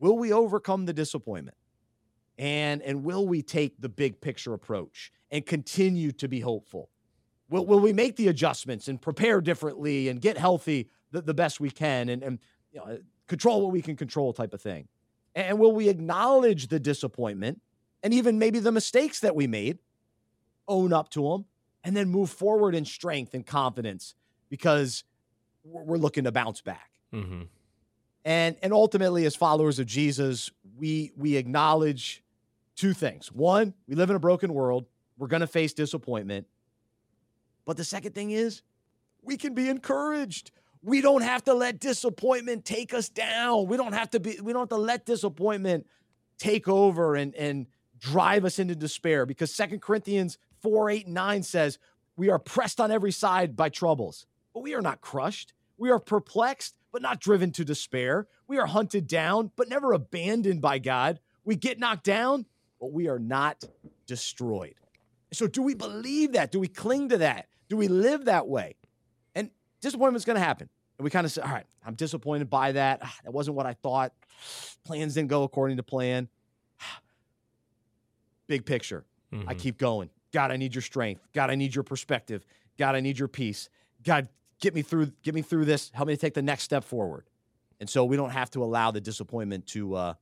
will 0.01 0.19
we 0.19 0.33
overcome 0.33 0.85
the 0.87 0.93
disappointment? 0.93 1.57
And 2.37 2.83
and 2.83 3.05
will 3.05 3.27
we 3.27 3.43
take 3.43 3.81
the 3.81 3.89
big 3.89 4.21
picture 4.21 4.53
approach 4.53 5.13
and 5.31 5.47
continue 5.47 6.11
to 6.13 6.27
be 6.29 6.41
hopeful? 6.41 6.91
Will, 7.49 7.65
will 7.65 7.79
we 7.81 7.93
make 7.93 8.17
the 8.17 8.27
adjustments 8.27 8.89
and 8.89 9.01
prepare 9.01 9.41
differently 9.41 10.09
and 10.09 10.21
get 10.21 10.37
healthy 10.37 10.91
the, 11.13 11.23
the 11.23 11.33
best 11.33 11.61
we 11.61 11.71
can 11.71 12.09
and, 12.09 12.25
and 12.25 12.39
you 12.73 12.81
know, 12.81 12.99
control 13.29 13.63
what 13.63 13.73
we 13.73 13.83
can 13.83 13.95
control 13.95 14.33
type 14.33 14.53
of 14.53 14.61
thing? 14.61 14.89
And 15.37 15.61
will 15.61 15.71
we 15.73 15.89
acknowledge 15.89 16.67
the 16.67 16.81
disappointment 16.81 17.61
and 18.03 18.13
even 18.13 18.41
maybe 18.41 18.59
the 18.59 18.73
mistakes 18.73 19.21
that 19.21 19.37
we 19.37 19.47
made, 19.47 19.79
own 20.67 20.93
up 20.93 21.09
to 21.11 21.31
them, 21.31 21.45
and 21.87 21.97
then 21.97 22.09
move 22.09 22.29
forward 22.31 22.75
in 22.75 22.85
strength 22.85 23.33
and 23.33 23.47
confidence 23.47 24.15
because 24.51 25.05
we're 25.63 25.97
looking 25.99 26.25
to 26.25 26.33
bounce 26.33 26.61
back. 26.61 26.91
Mm-hmm. 27.15 27.43
And 28.25 28.57
and 28.61 28.73
ultimately, 28.73 29.25
as 29.25 29.37
followers 29.37 29.79
of 29.79 29.87
Jesus, 29.87 30.51
we 30.77 31.13
we 31.17 31.37
acknowledge 31.37 32.25
two 32.75 32.93
things. 32.93 33.29
One, 33.31 33.73
we 33.87 33.95
live 33.95 34.11
in 34.11 34.17
a 34.17 34.21
broken 34.21 34.53
world. 34.53 34.87
We're 35.17 35.29
going 35.29 35.41
to 35.41 35.47
face 35.47 35.73
disappointment. 35.73 36.49
But 37.65 37.77
the 37.77 37.85
second 37.85 38.15
thing 38.17 38.33
is, 38.33 38.63
we 39.23 39.37
can 39.37 39.55
be 39.55 39.69
encouraged. 39.69 40.51
We 40.83 41.01
don't 41.01 41.23
have 41.23 41.45
to 41.45 41.55
let 41.55 41.79
disappointment 41.79 42.65
take 42.65 42.93
us 42.95 43.09
down. 43.09 43.69
We 43.69 43.77
don't 43.77 43.93
have 43.93 44.11
to 44.11 44.19
be. 44.19 44.41
We 44.43 44.53
don't 44.53 44.63
have 44.63 44.69
to 44.71 44.77
let 44.77 45.07
disappointment 45.07 45.87
take 46.37 46.67
over 46.67 47.15
and 47.15 47.33
and 47.37 47.67
drive 48.01 48.45
us 48.45 48.59
into 48.59 48.75
despair 48.75 49.25
because 49.25 49.55
Second 49.55 49.81
Corinthians 49.81 50.37
489 50.67 51.45
says, 51.45 51.79
We 52.17 52.29
are 52.29 52.41
pressed 52.41 52.81
on 52.81 52.91
every 52.91 53.13
side 53.13 53.55
by 53.55 53.69
troubles, 53.69 54.27
but 54.53 54.65
we 54.65 54.75
are 54.75 54.83
not 54.83 55.01
crushed. 55.01 55.53
We 55.79 55.91
are 55.91 56.01
perplexed, 56.01 56.75
but 56.91 57.03
not 57.03 57.21
driven 57.21 57.53
to 57.53 57.65
despair. 57.65 58.27
We 58.49 58.59
are 58.59 58.67
hunted 58.67 59.07
down, 59.07 59.53
but 59.55 59.69
never 59.69 59.93
abandoned 59.93 60.61
by 60.61 60.81
God. 60.81 61.21
We 61.45 61.55
get 61.55 61.79
knocked 61.79 62.03
down, 62.05 62.47
but 62.81 62.93
we 62.93 63.07
are 63.09 63.21
not 63.21 63.63
destroyed. 64.07 64.75
So, 65.33 65.47
do 65.47 65.63
we 65.63 65.75
believe 65.75 66.33
that? 66.33 66.51
Do 66.51 66.59
we 66.59 66.67
cling 66.67 67.11
to 67.11 67.19
that? 67.19 67.47
Do 67.69 67.77
we 67.77 67.87
live 67.87 68.25
that 68.25 68.49
way? 68.49 68.75
And 69.37 69.51
disappointment's 69.81 70.25
going 70.25 70.35
to 70.39 70.43
happen. 70.45 70.69
And 70.99 71.05
we 71.05 71.11
kind 71.11 71.27
of 71.27 71.31
say, 71.31 71.43
all 71.43 71.49
right, 71.51 71.67
I'm 71.87 71.95
disappointed 71.95 72.49
by 72.51 72.73
that. 72.73 73.01
Ah, 73.05 73.15
that 73.23 73.31
wasn't 73.31 73.57
what 73.57 73.67
I 73.67 73.75
thought. 73.75 74.13
Plans 74.85 75.15
didn't 75.15 75.29
go 75.29 75.43
according 75.45 75.77
to 75.77 75.83
plan. 75.85 76.29
Big 78.49 78.65
picture. 78.67 79.05
Mm-hmm. 79.33 79.47
I 79.49 79.55
keep 79.55 79.77
going. 79.79 80.09
God, 80.37 80.53
I 80.53 80.59
need 80.59 80.75
your 80.75 80.83
strength. 80.83 81.27
God, 81.33 81.51
I 81.51 81.55
need 81.55 81.75
your 81.75 81.83
perspective. 81.83 82.45
God, 82.79 82.95
I 82.95 83.01
need 83.01 83.19
your 83.19 83.27
peace. 83.27 83.71
God, 84.05 84.29
get 84.61 84.75
me 84.75 84.83
through, 84.83 85.07
get 85.23 85.35
me 85.35 85.41
through 85.41 85.65
this. 85.65 85.91
Help 85.95 86.09
me 86.09 86.15
to 86.15 86.21
take 86.21 86.35
the 86.35 86.43
next 86.43 86.63
step 86.65 86.85
forward. 86.85 87.25
And 87.81 87.89
so 87.89 88.05
we 88.05 88.19
don't 88.19 88.29
have 88.29 88.51
to 88.51 88.63
allow 88.63 88.91
the 88.91 89.01
disappointment 89.01 89.67
to 89.69 89.95
uh 89.95 90.15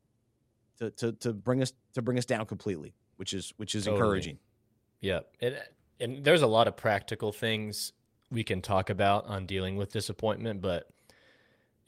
to 0.78 0.90
to, 0.92 1.12
to 1.14 1.32
bring 1.32 1.62
us 1.62 1.72
to 1.94 2.02
bring 2.02 2.16
us 2.16 2.26
down 2.26 2.46
completely, 2.46 2.94
which 3.16 3.34
is 3.34 3.52
which 3.56 3.74
is 3.74 3.86
totally. 3.86 4.02
encouraging. 4.02 4.38
Yeah. 5.00 5.20
and 5.40 6.22
there's 6.24 6.42
a 6.42 6.46
lot 6.46 6.68
of 6.68 6.76
practical 6.76 7.32
things 7.32 7.92
we 8.30 8.44
can 8.44 8.62
talk 8.62 8.90
about 8.90 9.26
on 9.26 9.46
dealing 9.46 9.74
with 9.74 9.90
disappointment, 9.92 10.60
but 10.60 10.88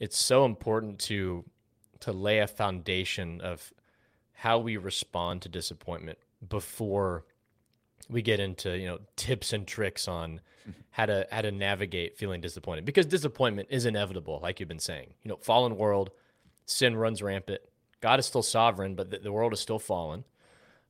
it's 0.01 0.17
so 0.17 0.43
important 0.43 0.99
to 0.99 1.45
to 2.01 2.11
lay 2.11 2.39
a 2.39 2.47
foundation 2.47 3.39
of 3.39 3.71
how 4.33 4.59
we 4.59 4.75
respond 4.75 5.43
to 5.43 5.49
disappointment 5.49 6.17
before 6.49 7.23
we 8.09 8.21
get 8.21 8.39
into 8.39 8.77
you 8.77 8.85
know 8.87 8.99
tips 9.15 9.53
and 9.53 9.67
tricks 9.67 10.07
on 10.07 10.41
how 10.91 11.05
to 11.05 11.27
how 11.31 11.41
to 11.41 11.51
navigate 11.51 12.17
feeling 12.17 12.41
disappointed 12.41 12.85
because 12.85 13.05
disappointment 13.05 13.67
is 13.71 13.85
inevitable 13.85 14.39
like 14.41 14.59
you've 14.59 14.69
been 14.69 14.79
saying 14.79 15.13
you 15.23 15.29
know 15.29 15.37
fallen 15.37 15.77
world 15.77 16.11
sin 16.65 16.95
runs 16.95 17.21
rampant 17.21 17.61
god 18.01 18.19
is 18.19 18.25
still 18.25 18.43
sovereign 18.43 18.95
but 18.95 19.09
the, 19.09 19.19
the 19.19 19.31
world 19.31 19.53
is 19.53 19.59
still 19.59 19.79
fallen 19.79 20.23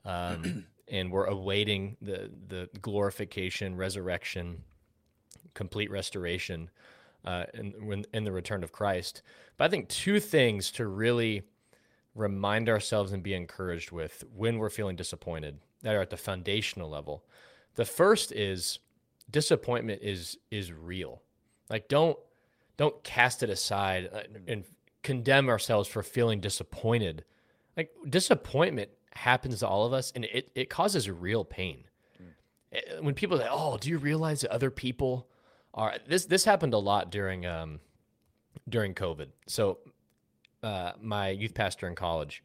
um, 0.05 0.65
and 0.87 1.11
we're 1.11 1.25
awaiting 1.25 1.97
the 2.01 2.31
the 2.47 2.69
glorification 2.81 3.75
resurrection 3.75 4.61
complete 5.53 5.89
restoration 5.91 6.69
uh, 7.25 7.45
and 7.55 7.73
when 7.81 8.05
in 8.13 8.23
the 8.23 8.31
return 8.31 8.63
of 8.63 8.71
christ 8.71 9.21
but 9.57 9.65
i 9.65 9.67
think 9.67 9.89
two 9.89 10.19
things 10.19 10.71
to 10.71 10.87
really 10.87 11.41
remind 12.15 12.67
ourselves 12.67 13.11
and 13.11 13.21
be 13.21 13.33
encouraged 13.35 13.91
with 13.91 14.23
when 14.35 14.57
we're 14.57 14.71
feeling 14.71 14.95
disappointed 14.95 15.59
that 15.87 15.95
are 15.95 16.01
at 16.01 16.09
the 16.09 16.17
foundational 16.17 16.89
level. 16.89 17.23
The 17.75 17.85
first 17.85 18.33
is 18.33 18.79
disappointment 19.31 20.01
is 20.03 20.37
is 20.51 20.73
real. 20.73 21.21
Like 21.69 21.87
don't 21.87 22.19
don't 22.75 23.01
cast 23.05 23.41
it 23.41 23.49
aside 23.49 24.09
uh, 24.13 24.19
and 24.49 24.65
condemn 25.01 25.47
ourselves 25.47 25.87
for 25.87 26.03
feeling 26.03 26.41
disappointed. 26.41 27.23
Like 27.77 27.91
disappointment 28.09 28.89
happens 29.13 29.59
to 29.59 29.67
all 29.69 29.85
of 29.85 29.93
us 29.93 30.11
and 30.13 30.25
it, 30.25 30.51
it 30.55 30.69
causes 30.69 31.09
real 31.09 31.45
pain. 31.45 31.85
Mm. 32.21 33.03
When 33.03 33.13
people 33.15 33.37
say, 33.37 33.47
"Oh, 33.49 33.77
do 33.77 33.87
you 33.89 33.97
realize 33.97 34.41
that 34.41 34.51
other 34.51 34.69
people 34.69 35.29
are 35.73 35.95
this 36.05 36.25
this 36.25 36.43
happened 36.43 36.73
a 36.73 36.77
lot 36.79 37.11
during 37.11 37.45
um 37.45 37.79
during 38.67 38.93
COVID." 38.93 39.27
So 39.47 39.77
uh, 40.61 40.91
my 41.01 41.29
youth 41.29 41.53
pastor 41.53 41.87
in 41.87 41.95
college, 41.95 42.43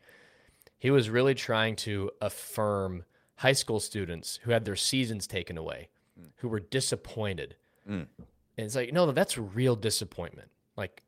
he 0.78 0.92
was 0.92 1.10
really 1.10 1.34
trying 1.34 1.74
to 1.74 2.08
affirm 2.20 3.02
high 3.42 3.52
school 3.52 3.80
students 3.80 4.38
who 4.44 4.52
had 4.52 4.64
their 4.64 4.76
seasons 4.76 5.26
taken 5.26 5.58
away, 5.58 5.88
mm. 6.18 6.28
who 6.36 6.48
were 6.48 6.60
disappointed. 6.60 7.56
Mm. 7.88 8.06
And 8.06 8.66
it's 8.66 8.76
like, 8.76 8.92
no, 8.92 9.10
that's 9.12 9.36
real 9.36 9.76
disappointment. 9.76 10.48
Like 10.76 11.02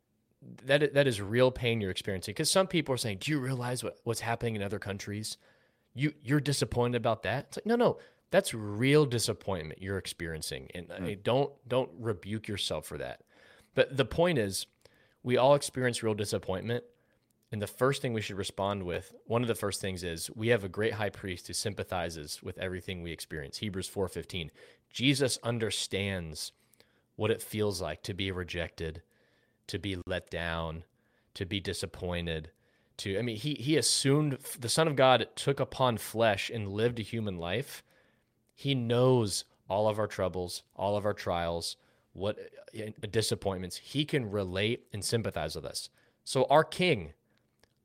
that 0.66 0.92
that 0.92 1.06
is 1.06 1.20
real 1.20 1.50
pain 1.50 1.80
you're 1.80 1.92
experiencing. 1.92 2.32
Because 2.32 2.50
some 2.50 2.66
people 2.66 2.92
are 2.94 2.98
saying, 2.98 3.18
Do 3.20 3.30
you 3.30 3.38
realize 3.38 3.82
what, 3.82 3.96
what's 4.04 4.20
happening 4.20 4.56
in 4.56 4.62
other 4.62 4.78
countries? 4.80 5.38
You 5.94 6.12
you're 6.22 6.40
disappointed 6.40 6.98
about 6.98 7.22
that? 7.22 7.46
It's 7.48 7.56
like, 7.58 7.66
no, 7.66 7.76
no, 7.76 7.98
that's 8.30 8.52
real 8.52 9.06
disappointment 9.06 9.80
you're 9.80 9.98
experiencing. 9.98 10.68
And 10.74 10.90
uh, 10.90 10.94
mm. 10.94 11.02
I 11.02 11.06
mean, 11.06 11.18
don't 11.22 11.50
don't 11.68 11.90
rebuke 12.00 12.48
yourself 12.48 12.84
for 12.86 12.98
that. 12.98 13.20
But 13.74 13.96
the 13.96 14.04
point 14.04 14.38
is, 14.38 14.66
we 15.22 15.36
all 15.36 15.54
experience 15.54 16.02
real 16.02 16.14
disappointment. 16.14 16.84
And 17.54 17.62
the 17.62 17.68
first 17.68 18.02
thing 18.02 18.12
we 18.12 18.20
should 18.20 18.34
respond 18.36 18.82
with, 18.82 19.12
one 19.28 19.42
of 19.42 19.46
the 19.46 19.54
first 19.54 19.80
things 19.80 20.02
is 20.02 20.28
we 20.34 20.48
have 20.48 20.64
a 20.64 20.68
great 20.68 20.94
high 20.94 21.08
priest 21.10 21.46
who 21.46 21.52
sympathizes 21.52 22.42
with 22.42 22.58
everything 22.58 23.00
we 23.00 23.12
experience. 23.12 23.58
Hebrews 23.58 23.86
4:15. 23.88 24.50
Jesus 24.90 25.38
understands 25.40 26.50
what 27.14 27.30
it 27.30 27.40
feels 27.40 27.80
like 27.80 28.02
to 28.02 28.12
be 28.12 28.32
rejected, 28.32 29.02
to 29.68 29.78
be 29.78 29.96
let 30.04 30.30
down, 30.30 30.82
to 31.34 31.46
be 31.46 31.60
disappointed, 31.60 32.50
to 32.96 33.16
I 33.16 33.22
mean 33.22 33.36
he 33.36 33.54
he 33.54 33.76
assumed 33.76 34.38
the 34.58 34.68
son 34.68 34.88
of 34.88 34.96
God 34.96 35.24
took 35.36 35.60
upon 35.60 35.98
flesh 35.98 36.50
and 36.50 36.72
lived 36.72 36.98
a 36.98 37.02
human 37.04 37.36
life. 37.38 37.84
He 38.56 38.74
knows 38.74 39.44
all 39.70 39.88
of 39.88 40.00
our 40.00 40.08
troubles, 40.08 40.64
all 40.74 40.96
of 40.96 41.06
our 41.06 41.14
trials, 41.14 41.76
what 42.14 42.36
uh, 42.76 42.90
disappointments. 43.12 43.76
He 43.76 44.04
can 44.04 44.28
relate 44.28 44.88
and 44.92 45.04
sympathize 45.04 45.54
with 45.54 45.64
us. 45.66 45.88
So 46.24 46.46
our 46.50 46.64
king 46.64 47.12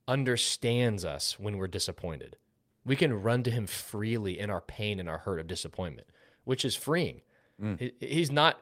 understands 0.09 1.05
us 1.05 1.39
when 1.39 1.57
we're 1.57 1.67
disappointed. 1.67 2.35
We 2.83 2.95
can 2.95 3.21
run 3.21 3.43
to 3.43 3.51
him 3.51 3.67
freely 3.67 4.39
in 4.39 4.49
our 4.49 4.59
pain 4.61 4.99
and 4.99 5.07
our 5.07 5.19
hurt 5.19 5.39
of 5.39 5.45
disappointment, 5.45 6.07
which 6.45 6.65
is 6.65 6.75
freeing. 6.75 7.21
Mm. 7.61 7.91
He's 7.99 8.31
not, 8.31 8.59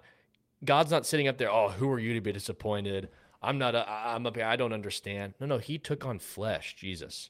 God's 0.66 0.92
not 0.92 1.06
sitting 1.06 1.30
up 1.30 1.38
there, 1.38 1.50
oh, 1.50 1.70
who 1.70 1.90
are 1.90 2.00
you 2.00 2.14
to 2.16 2.22
be 2.22 2.34
disappointed? 2.34 3.08
I'm 3.42 3.58
not, 3.58 3.76
a, 3.76 3.90
I'm 3.90 4.26
up 4.28 4.36
here, 4.36 4.46
I 4.46 4.58
don't 4.58 4.74
understand. 4.74 5.36
No, 5.40 5.46
no, 5.48 5.58
he 5.58 5.78
took 5.78 6.06
on 6.06 6.20
flesh, 6.20 6.76
Jesus. 6.76 7.30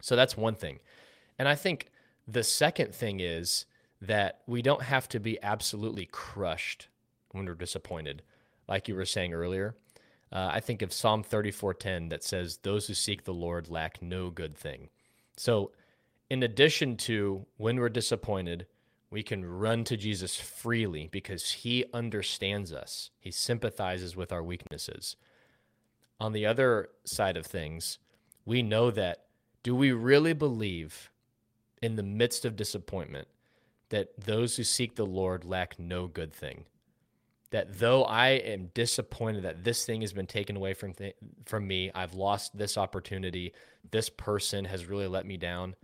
So 0.00 0.16
that's 0.16 0.36
one 0.36 0.56
thing. 0.56 0.80
And 1.38 1.46
I 1.48 1.54
think 1.54 1.90
the 2.26 2.42
second 2.42 2.92
thing 2.92 3.20
is 3.20 3.66
that 4.02 4.40
we 4.48 4.60
don't 4.62 4.82
have 4.82 5.08
to 5.10 5.20
be 5.20 5.40
absolutely 5.42 6.06
crushed 6.06 6.88
when 7.30 7.46
we're 7.46 7.54
disappointed, 7.54 8.22
like 8.68 8.88
you 8.88 8.96
were 8.96 9.04
saying 9.04 9.32
earlier 9.32 9.76
uh, 10.32 10.50
I 10.52 10.60
think 10.60 10.82
of 10.82 10.92
Psalm 10.92 11.22
34:10 11.22 12.08
that 12.10 12.22
says, 12.24 12.58
"Those 12.58 12.86
who 12.86 12.94
seek 12.94 13.24
the 13.24 13.34
Lord 13.34 13.68
lack 13.68 14.02
no 14.02 14.30
good 14.30 14.56
thing." 14.56 14.90
So, 15.36 15.72
in 16.28 16.42
addition 16.42 16.96
to 16.98 17.46
when 17.56 17.76
we're 17.78 17.88
disappointed, 17.88 18.66
we 19.10 19.22
can 19.22 19.44
run 19.44 19.84
to 19.84 19.96
Jesus 19.96 20.36
freely 20.36 21.06
because 21.08 21.52
he 21.52 21.84
understands 21.92 22.72
us. 22.72 23.10
He 23.20 23.30
sympathizes 23.30 24.16
with 24.16 24.32
our 24.32 24.42
weaknesses. 24.42 25.16
On 26.18 26.32
the 26.32 26.44
other 26.44 26.90
side 27.04 27.36
of 27.36 27.46
things, 27.46 27.98
we 28.44 28.62
know 28.62 28.90
that 28.90 29.28
do 29.62 29.76
we 29.76 29.92
really 29.92 30.32
believe 30.32 31.10
in 31.80 31.94
the 31.96 32.02
midst 32.02 32.44
of 32.44 32.56
disappointment 32.56 33.28
that 33.90 34.16
those 34.18 34.56
who 34.56 34.64
seek 34.64 34.96
the 34.96 35.06
Lord 35.06 35.44
lack 35.44 35.78
no 35.78 36.08
good 36.08 36.32
thing? 36.32 36.66
that 37.50 37.78
though 37.78 38.04
I 38.04 38.28
am 38.30 38.70
disappointed 38.74 39.42
that 39.44 39.62
this 39.64 39.84
thing 39.84 40.00
has 40.00 40.12
been 40.12 40.26
taken 40.26 40.56
away 40.56 40.74
from 40.74 40.92
th- 40.94 41.16
from 41.44 41.66
me, 41.66 41.90
I've 41.94 42.14
lost 42.14 42.56
this 42.56 42.76
opportunity, 42.76 43.52
this 43.90 44.08
person 44.08 44.64
has 44.64 44.86
really 44.86 45.06
let 45.06 45.26
me 45.26 45.36
down. 45.36 45.76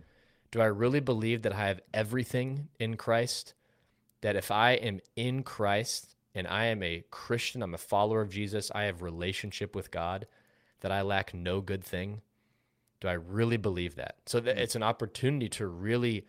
Do 0.51 0.61
I 0.61 0.65
really 0.65 0.99
believe 0.99 1.41
that 1.43 1.53
I 1.53 1.67
have 1.67 1.81
everything 1.93 2.67
in 2.79 2.97
Christ? 2.97 3.53
That 4.21 4.35
if 4.35 4.51
I 4.51 4.73
am 4.73 4.99
in 5.15 5.43
Christ 5.43 6.15
and 6.35 6.47
I 6.47 6.65
am 6.65 6.83
a 6.83 7.03
Christian, 7.11 7.63
I'm 7.63 7.73
a 7.73 7.77
follower 7.79 8.21
of 8.21 8.29
Jesus, 8.29 8.71
I 8.75 8.83
have 8.83 9.01
relationship 9.01 9.75
with 9.75 9.89
God, 9.91 10.27
that 10.81 10.91
I 10.91 11.01
lack 11.01 11.33
no 11.33 11.61
good 11.61 11.83
thing? 11.83 12.21
Do 12.99 13.07
I 13.07 13.13
really 13.13 13.57
believe 13.57 13.95
that? 13.95 14.17
So 14.25 14.39
that 14.41 14.57
hmm. 14.57 14.61
it's 14.63 14.75
an 14.75 14.83
opportunity 14.83 15.47
to 15.49 15.67
really 15.67 16.25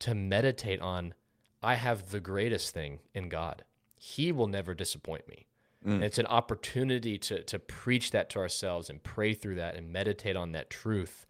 to 0.00 0.14
meditate 0.14 0.80
on 0.80 1.14
I 1.60 1.74
have 1.74 2.10
the 2.10 2.20
greatest 2.20 2.72
thing 2.72 3.00
in 3.14 3.28
God. 3.28 3.64
He 3.98 4.32
will 4.32 4.46
never 4.46 4.74
disappoint 4.74 5.28
me. 5.28 5.44
Mm. 5.86 6.02
it's 6.02 6.18
an 6.18 6.26
opportunity 6.26 7.18
to 7.18 7.40
to 7.44 7.56
preach 7.60 8.10
that 8.10 8.28
to 8.30 8.40
ourselves 8.40 8.90
and 8.90 9.00
pray 9.04 9.32
through 9.32 9.54
that 9.54 9.76
and 9.76 9.92
meditate 9.92 10.34
on 10.34 10.50
that 10.52 10.70
truth. 10.70 11.24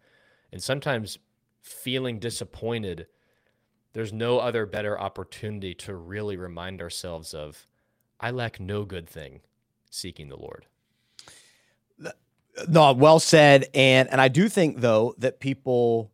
And 0.51 0.61
sometimes 0.61 1.19
feeling 1.61 2.17
disappointed, 2.17 3.05
there's 3.93 4.11
no 4.11 4.39
other 4.39 4.65
better 4.65 4.99
opportunity 4.99 5.75
to 5.75 5.93
really 5.93 6.35
remind 6.35 6.81
ourselves 6.81 7.35
of 7.35 7.67
I 8.19 8.31
lack 8.31 8.59
no 8.59 8.85
good 8.85 9.07
thing 9.07 9.41
seeking 9.91 10.29
the 10.29 10.35
Lord. 10.35 10.65
No, 12.67 12.93
well 12.93 13.19
said. 13.19 13.67
And 13.75 14.09
and 14.09 14.19
I 14.19 14.29
do 14.29 14.49
think 14.49 14.77
though 14.79 15.13
that 15.19 15.39
people 15.39 16.11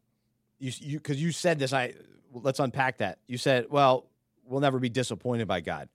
you 0.59 0.71
you 0.79 0.97
because 0.97 1.21
you 1.21 1.31
said 1.31 1.57
this, 1.57 1.71
I 1.71 1.93
let's 2.33 2.59
unpack 2.59 2.97
that. 2.97 3.19
You 3.27 3.37
said, 3.37 3.67
well, 3.69 4.07
we'll 4.43 4.59
never 4.59 4.77
be 4.79 4.89
disappointed 4.89 5.47
by 5.47 5.61
God. 5.61 5.87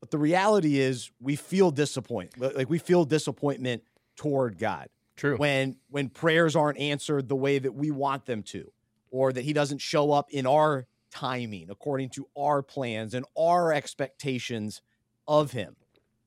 But 0.00 0.10
the 0.10 0.18
reality 0.18 0.78
is 0.78 1.10
we 1.20 1.36
feel 1.36 1.70
disappointment. 1.70 2.56
Like 2.56 2.70
we 2.70 2.78
feel 2.78 3.04
disappointment 3.04 3.82
toward 4.16 4.58
God. 4.58 4.88
True. 5.16 5.36
When 5.36 5.76
when 5.90 6.08
prayers 6.08 6.54
aren't 6.54 6.78
answered 6.78 7.28
the 7.28 7.34
way 7.36 7.58
that 7.58 7.74
we 7.74 7.90
want 7.90 8.26
them 8.26 8.42
to, 8.44 8.70
or 9.10 9.32
that 9.32 9.42
he 9.44 9.52
doesn't 9.52 9.78
show 9.78 10.12
up 10.12 10.30
in 10.30 10.46
our 10.46 10.86
timing 11.10 11.68
according 11.70 12.10
to 12.10 12.28
our 12.36 12.62
plans 12.62 13.14
and 13.14 13.24
our 13.36 13.72
expectations 13.72 14.80
of 15.26 15.50
him. 15.50 15.74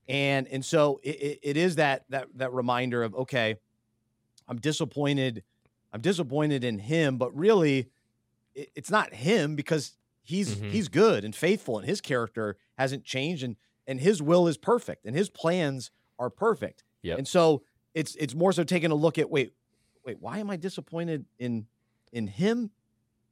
And 0.10 0.48
and 0.50 0.66
so 0.66 1.00
it, 1.04 1.40
it 1.42 1.56
is 1.58 1.76
that 1.78 2.04
that 2.10 2.28
that 2.36 2.52
reminder 2.52 3.02
of 3.04 3.16
okay, 3.16 3.56
I'm 4.48 4.58
disappointed. 4.58 5.44
I'm 5.94 6.00
disappointed 6.02 6.64
in 6.64 6.80
him, 6.80 7.18
but 7.18 7.36
really, 7.38 7.90
it, 8.56 8.70
it's 8.76 8.90
not 8.90 9.14
him 9.14 9.56
because 9.58 9.92
he's 10.24 10.56
mm-hmm. 10.56 10.70
he's 10.70 10.88
good 10.90 11.24
and 11.26 11.34
faithful, 11.36 11.78
and 11.80 11.88
his 11.88 12.00
character 12.02 12.58
hasn't 12.82 13.04
changed, 13.06 13.44
and 13.44 13.56
and 13.88 14.00
his 14.00 14.22
will 14.22 14.48
is 14.48 14.58
perfect, 14.58 15.06
and 15.06 15.16
his 15.16 15.30
plans 15.30 15.92
are 16.20 16.30
perfect. 16.30 16.84
Yeah. 17.04 17.16
And 17.16 17.28
so 17.28 17.64
it's 17.94 18.16
it's 18.16 18.36
more 18.36 18.52
so 18.52 18.64
taking 18.64 18.92
a 18.92 18.96
look 18.96 19.18
at 19.18 19.30
wait, 19.30 19.54
wait, 20.06 20.18
why 20.20 20.40
am 20.40 20.50
I 20.50 20.58
disappointed 20.58 21.26
in 21.40 21.68
in 22.12 22.28
him? 22.28 22.72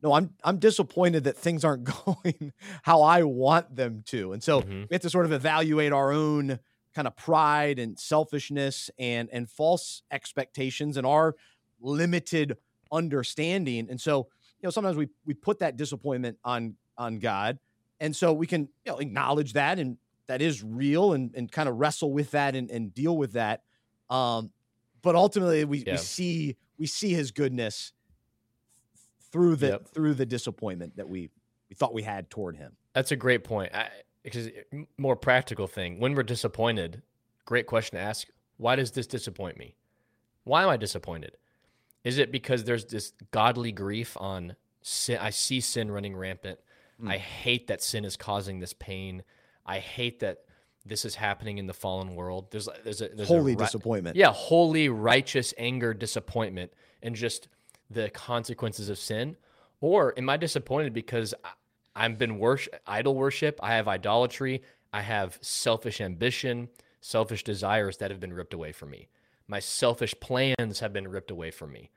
No, 0.02 0.14
I'm 0.14 0.34
I'm 0.44 0.58
disappointed 0.60 1.26
that 1.26 1.36
things 1.36 1.66
aren't 1.66 1.84
going 2.06 2.54
how 2.84 3.02
I 3.02 3.24
want 3.24 3.76
them 3.76 4.04
to. 4.08 4.32
And 4.34 4.42
so 4.42 4.62
mm-hmm. 4.62 4.82
we 4.82 4.88
have 4.92 5.02
to 5.02 5.10
sort 5.10 5.26
of 5.26 5.32
evaluate 5.32 5.92
our 5.92 6.12
own 6.12 6.60
kind 6.96 7.08
of 7.08 7.16
pride 7.16 7.80
and 7.80 8.00
selfishness 8.00 8.90
and 8.98 9.30
and 9.32 9.50
false 9.50 10.04
expectations 10.12 10.96
and 10.98 11.06
our 11.06 11.36
limited 11.82 12.58
understanding. 12.92 13.88
And 13.90 14.00
so, 14.02 14.18
you 14.62 14.68
know, 14.68 14.72
sometimes 14.72 14.96
we 14.98 15.10
we 15.26 15.34
put 15.34 15.60
that 15.60 15.76
disappointment 15.76 16.38
on 16.44 16.76
on 16.98 17.20
God 17.20 17.58
and 18.00 18.16
so 18.16 18.34
we 18.34 18.48
can 18.48 18.70
you 18.86 18.92
know, 18.94 18.98
acknowledge 18.98 19.54
that 19.54 19.80
and 19.80 19.98
that 20.28 20.42
is 20.42 20.64
real 20.64 21.14
and, 21.14 21.34
and 21.36 21.52
kind 21.52 21.68
of 21.68 21.76
wrestle 21.76 22.14
with 22.14 22.32
that 22.32 22.56
and, 22.56 22.70
and 22.72 22.94
deal 22.94 23.18
with 23.18 23.34
that. 23.34 23.64
Um, 24.10 24.52
but 25.02 25.16
ultimately 25.16 25.66
we, 25.66 25.80
yeah. 25.86 25.94
we 25.94 25.98
see 25.98 26.58
we 26.78 26.86
see 26.88 27.14
his 27.14 27.32
goodness 27.32 27.92
through 29.32 29.58
the 29.58 29.68
yep. 29.68 29.88
through 29.90 30.14
the 30.14 30.26
disappointment 30.26 30.96
that 30.96 31.10
we 31.10 31.30
we 31.70 31.76
thought 31.76 31.94
we 31.94 32.04
had 32.04 32.30
toward 32.30 32.56
him. 32.56 32.74
That's 32.94 33.12
a 33.12 33.16
great 33.16 33.44
point. 33.44 33.74
I, 33.76 33.90
because 34.24 34.50
more 34.98 35.16
practical 35.16 35.68
thing, 35.68 36.00
when 36.00 36.14
we're 36.16 36.24
disappointed, 36.24 37.02
great 37.46 37.68
question 37.68 37.98
to 37.98 38.04
ask, 38.04 38.28
why 38.58 38.76
does 38.76 38.92
this 38.92 39.08
disappoint 39.08 39.58
me? 39.58 39.76
Why 40.44 40.64
am 40.64 40.70
I 40.70 40.78
disappointed? 40.78 41.38
Is 42.04 42.18
it 42.18 42.32
because 42.32 42.64
there's 42.66 42.86
this 42.86 43.14
godly 43.32 43.72
grief 43.72 44.18
on 44.20 44.56
sin? 44.82 45.18
I 45.22 45.30
see 45.30 45.60
sin 45.62 45.92
running 45.92 46.16
rampant. 46.16 46.60
Mm. 47.02 47.12
I 47.12 47.18
hate 47.18 47.68
that 47.68 47.82
sin 47.82 48.06
is 48.06 48.16
causing 48.18 48.60
this 48.60 48.74
pain. 48.74 49.24
I 49.66 49.80
hate 49.80 50.20
that 50.20 50.40
this 50.86 51.06
is 51.06 51.16
happening 51.16 51.58
in 51.58 51.68
the 51.68 51.74
fallen 51.74 52.16
world. 52.16 52.52
There's 52.52 52.68
there's 52.84 53.02
a 53.02 53.10
there's 53.10 53.28
holy 53.28 53.54
a, 53.54 53.56
disappointment. 53.56 54.16
Yeah, 54.16 54.32
holy 54.34 54.90
righteous 54.90 55.54
anger, 55.58 55.94
disappointment, 55.94 56.74
and 57.02 57.16
just 57.16 57.48
the 57.90 58.10
consequences 58.10 58.90
of 58.90 58.98
sin. 58.98 59.36
Or 59.82 60.14
am 60.18 60.30
I 60.30 60.36
disappointed 60.38 60.94
because 60.94 61.34
I, 61.44 62.04
I've 62.06 62.18
been 62.18 62.38
worship 62.38 62.80
idol 62.86 63.16
worship? 63.16 63.60
I 63.64 63.76
have 63.76 63.88
idolatry. 63.88 64.64
I 64.92 65.02
have 65.02 65.38
selfish 65.42 66.02
ambition, 66.02 66.68
selfish 67.00 67.44
desires 67.44 67.98
that 67.98 68.10
have 68.10 68.20
been 68.20 68.34
ripped 68.34 68.56
away 68.56 68.72
from 68.72 68.90
me. 68.90 69.08
My 69.48 69.60
selfish 69.60 70.16
plans 70.20 70.80
have 70.80 70.94
been 70.94 71.08
ripped 71.08 71.30
away 71.32 71.52
from 71.52 71.72
me 71.72 71.92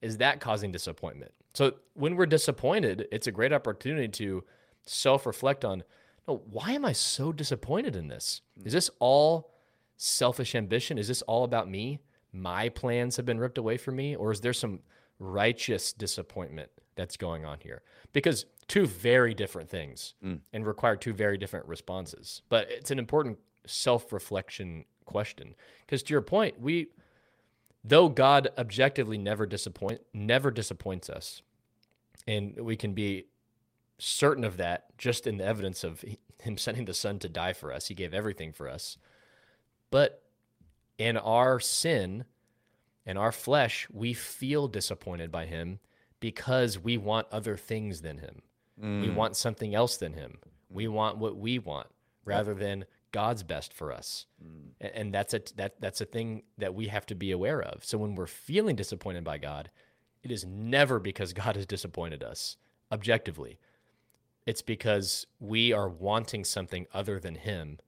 is 0.00 0.18
that 0.18 0.40
causing 0.40 0.72
disappointment? 0.72 1.32
So 1.54 1.72
when 1.94 2.16
we're 2.16 2.26
disappointed, 2.26 3.08
it's 3.10 3.26
a 3.26 3.32
great 3.32 3.52
opportunity 3.52 4.08
to 4.08 4.44
self 4.86 5.26
reflect 5.26 5.64
on 5.64 5.82
no, 6.26 6.42
why 6.50 6.72
am 6.72 6.84
I 6.84 6.92
so 6.92 7.32
disappointed 7.32 7.96
in 7.96 8.08
this? 8.08 8.42
Hmm. 8.60 8.66
Is 8.66 8.72
this 8.74 8.90
all 8.98 9.50
selfish 9.96 10.54
ambition? 10.54 10.98
Is 10.98 11.08
this 11.08 11.22
all 11.22 11.44
about 11.44 11.70
me? 11.70 12.00
My 12.34 12.68
plans 12.68 13.16
have 13.16 13.24
been 13.24 13.38
ripped 13.38 13.56
away 13.58 13.78
from 13.78 13.96
me? 13.96 14.14
Or 14.14 14.30
is 14.30 14.42
there 14.42 14.52
some 14.52 14.80
righteous 15.18 15.92
disappointment 15.94 16.68
that's 16.96 17.16
going 17.16 17.46
on 17.46 17.58
here? 17.60 17.80
Because 18.12 18.44
two 18.68 18.86
very 18.86 19.32
different 19.32 19.70
things 19.70 20.14
mm. 20.22 20.38
and 20.52 20.66
require 20.66 20.96
two 20.96 21.14
very 21.14 21.38
different 21.38 21.64
responses. 21.66 22.42
But 22.50 22.70
it's 22.70 22.90
an 22.90 22.98
important 22.98 23.38
self 23.66 24.12
reflection 24.12 24.84
question. 25.06 25.54
Because 25.86 26.02
to 26.04 26.12
your 26.12 26.20
point, 26.20 26.60
we, 26.60 26.88
though 27.84 28.08
God 28.08 28.48
objectively 28.58 29.18
never 29.18 29.46
disappoint 29.46 30.00
never 30.12 30.50
disappoints 30.50 31.08
us, 31.08 31.42
and 32.26 32.56
we 32.60 32.76
can 32.76 32.92
be 32.92 33.26
certain 33.98 34.44
of 34.44 34.56
that 34.56 34.96
just 34.98 35.26
in 35.26 35.36
the 35.38 35.44
evidence 35.44 35.84
of 35.84 36.02
him 36.42 36.56
sending 36.56 36.84
the 36.84 36.94
son 36.94 37.18
to 37.18 37.28
die 37.28 37.52
for 37.52 37.72
us. 37.72 37.88
He 37.88 37.94
gave 37.94 38.14
everything 38.14 38.52
for 38.52 38.68
us. 38.68 38.96
But 39.90 40.22
in 40.98 41.16
our 41.16 41.58
sin 41.60 42.24
in 43.06 43.16
our 43.16 43.32
flesh, 43.32 43.88
we 43.90 44.12
feel 44.12 44.68
disappointed 44.68 45.32
by 45.32 45.46
him 45.46 45.78
because 46.20 46.78
we 46.78 46.98
want 46.98 47.26
other 47.32 47.56
things 47.56 48.02
than 48.02 48.18
him. 48.18 48.42
Mm. 48.78 49.00
We 49.00 49.08
want 49.08 49.34
something 49.34 49.74
else 49.74 49.96
than 49.96 50.12
him. 50.12 50.36
We 50.68 50.88
want 50.88 51.16
what 51.16 51.34
we 51.38 51.58
want 51.58 51.86
rather 52.26 52.52
than 52.52 52.84
God's 53.12 53.42
best 53.42 53.72
for 53.72 53.92
us. 53.92 54.26
Mm. 54.44 54.90
And 54.94 55.14
that's 55.14 55.34
a 55.34 55.40
that 55.56 55.80
that's 55.80 56.00
a 56.00 56.04
thing 56.04 56.42
that 56.58 56.74
we 56.74 56.88
have 56.88 57.06
to 57.06 57.14
be 57.14 57.30
aware 57.30 57.62
of. 57.62 57.84
So 57.84 57.98
when 57.98 58.14
we're 58.14 58.26
feeling 58.26 58.76
disappointed 58.76 59.24
by 59.24 59.38
God, 59.38 59.70
it 60.22 60.30
is 60.30 60.44
never 60.44 60.98
because 60.98 61.32
God 61.32 61.56
has 61.56 61.66
disappointed 61.66 62.22
us 62.22 62.56
objectively. 62.92 63.58
It's 64.46 64.62
because 64.62 65.26
we 65.40 65.72
are 65.72 65.88
wanting 65.88 66.44
something 66.44 66.86
other 66.94 67.18
than 67.20 67.34
him 67.34 67.78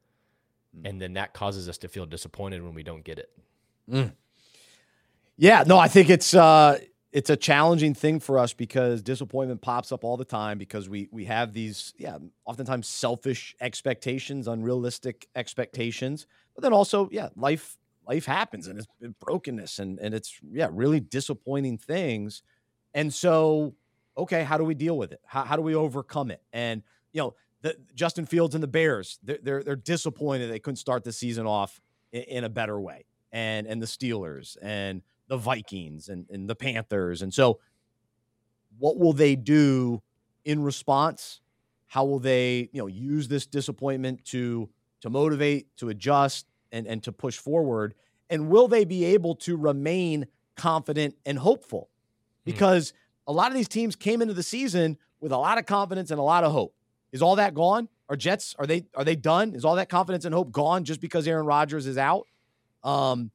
mm. 0.76 0.88
and 0.88 1.00
then 1.00 1.14
that 1.14 1.32
causes 1.32 1.68
us 1.68 1.78
to 1.78 1.88
feel 1.88 2.06
disappointed 2.06 2.62
when 2.62 2.74
we 2.74 2.82
don't 2.82 3.04
get 3.04 3.18
it. 3.18 3.30
Mm. 3.90 4.12
Yeah, 5.36 5.64
no, 5.66 5.78
I 5.78 5.88
think 5.88 6.10
it's 6.10 6.34
uh 6.34 6.78
it's 7.12 7.30
a 7.30 7.36
challenging 7.36 7.94
thing 7.94 8.20
for 8.20 8.38
us 8.38 8.52
because 8.52 9.02
disappointment 9.02 9.60
pops 9.60 9.90
up 9.90 10.04
all 10.04 10.16
the 10.16 10.24
time 10.24 10.58
because 10.58 10.88
we 10.88 11.08
we 11.10 11.24
have 11.24 11.52
these 11.52 11.92
yeah 11.98 12.18
oftentimes 12.44 12.86
selfish 12.86 13.54
expectations 13.60 14.46
unrealistic 14.46 15.28
expectations 15.34 16.26
but 16.54 16.62
then 16.62 16.72
also 16.72 17.08
yeah 17.10 17.28
life 17.36 17.76
life 18.06 18.26
happens 18.26 18.66
and 18.68 18.78
it's 18.78 18.88
brokenness 19.18 19.78
and 19.78 19.98
and 19.98 20.14
it's 20.14 20.38
yeah 20.52 20.68
really 20.70 21.00
disappointing 21.00 21.76
things 21.78 22.42
and 22.94 23.12
so 23.12 23.74
okay 24.16 24.44
how 24.44 24.56
do 24.56 24.64
we 24.64 24.74
deal 24.74 24.96
with 24.96 25.12
it 25.12 25.20
how, 25.26 25.42
how 25.44 25.56
do 25.56 25.62
we 25.62 25.74
overcome 25.74 26.30
it 26.30 26.42
and 26.52 26.82
you 27.12 27.20
know 27.20 27.34
the, 27.62 27.76
Justin 27.94 28.24
Fields 28.24 28.54
and 28.54 28.62
the 28.62 28.68
Bears 28.68 29.18
they're, 29.22 29.38
they're, 29.42 29.62
they're 29.62 29.76
disappointed 29.76 30.50
they 30.50 30.58
couldn't 30.60 30.76
start 30.76 31.04
the 31.04 31.12
season 31.12 31.46
off 31.46 31.78
in, 32.12 32.22
in 32.22 32.44
a 32.44 32.48
better 32.48 32.80
way 32.80 33.04
and 33.32 33.66
and 33.66 33.82
the 33.82 33.86
Steelers 33.86 34.56
and 34.62 35.02
the 35.30 35.36
Vikings 35.36 36.08
and, 36.10 36.26
and 36.28 36.50
the 36.50 36.56
Panthers. 36.56 37.22
And 37.22 37.32
so, 37.32 37.60
what 38.78 38.98
will 38.98 39.12
they 39.14 39.36
do 39.36 40.02
in 40.44 40.60
response? 40.62 41.40
How 41.86 42.04
will 42.04 42.18
they, 42.18 42.68
you 42.72 42.82
know, 42.82 42.88
use 42.88 43.28
this 43.28 43.46
disappointment 43.46 44.24
to 44.26 44.68
to 45.02 45.08
motivate, 45.08 45.74
to 45.78 45.88
adjust, 45.90 46.46
and 46.72 46.86
and 46.88 47.02
to 47.04 47.12
push 47.12 47.38
forward? 47.38 47.94
And 48.28 48.48
will 48.48 48.66
they 48.68 48.84
be 48.84 49.04
able 49.06 49.36
to 49.36 49.56
remain 49.56 50.26
confident 50.56 51.14
and 51.24 51.38
hopeful? 51.38 51.88
Hmm. 52.44 52.50
Because 52.50 52.90
hmm. 52.90 53.30
a 53.30 53.32
lot 53.32 53.48
of 53.52 53.56
these 53.56 53.68
teams 53.68 53.94
came 53.94 54.22
into 54.22 54.34
the 54.34 54.42
season 54.42 54.98
with 55.20 55.30
a 55.30 55.38
lot 55.38 55.58
of 55.58 55.66
confidence 55.66 56.10
and 56.10 56.18
a 56.18 56.22
lot 56.24 56.42
of 56.44 56.50
hope. 56.52 56.74
Is 57.12 57.22
all 57.22 57.36
that 57.36 57.54
gone? 57.54 57.88
Are 58.08 58.16
Jets 58.16 58.56
are 58.58 58.66
they 58.66 58.84
are 58.96 59.04
they 59.04 59.14
done? 59.16 59.54
Is 59.54 59.64
all 59.64 59.76
that 59.76 59.88
confidence 59.88 60.24
and 60.24 60.34
hope 60.34 60.50
gone 60.50 60.82
just 60.82 61.00
because 61.00 61.26
Aaron 61.28 61.46
Rodgers 61.46 61.86
is 61.86 61.98
out? 61.98 62.26
Um, 62.82 63.30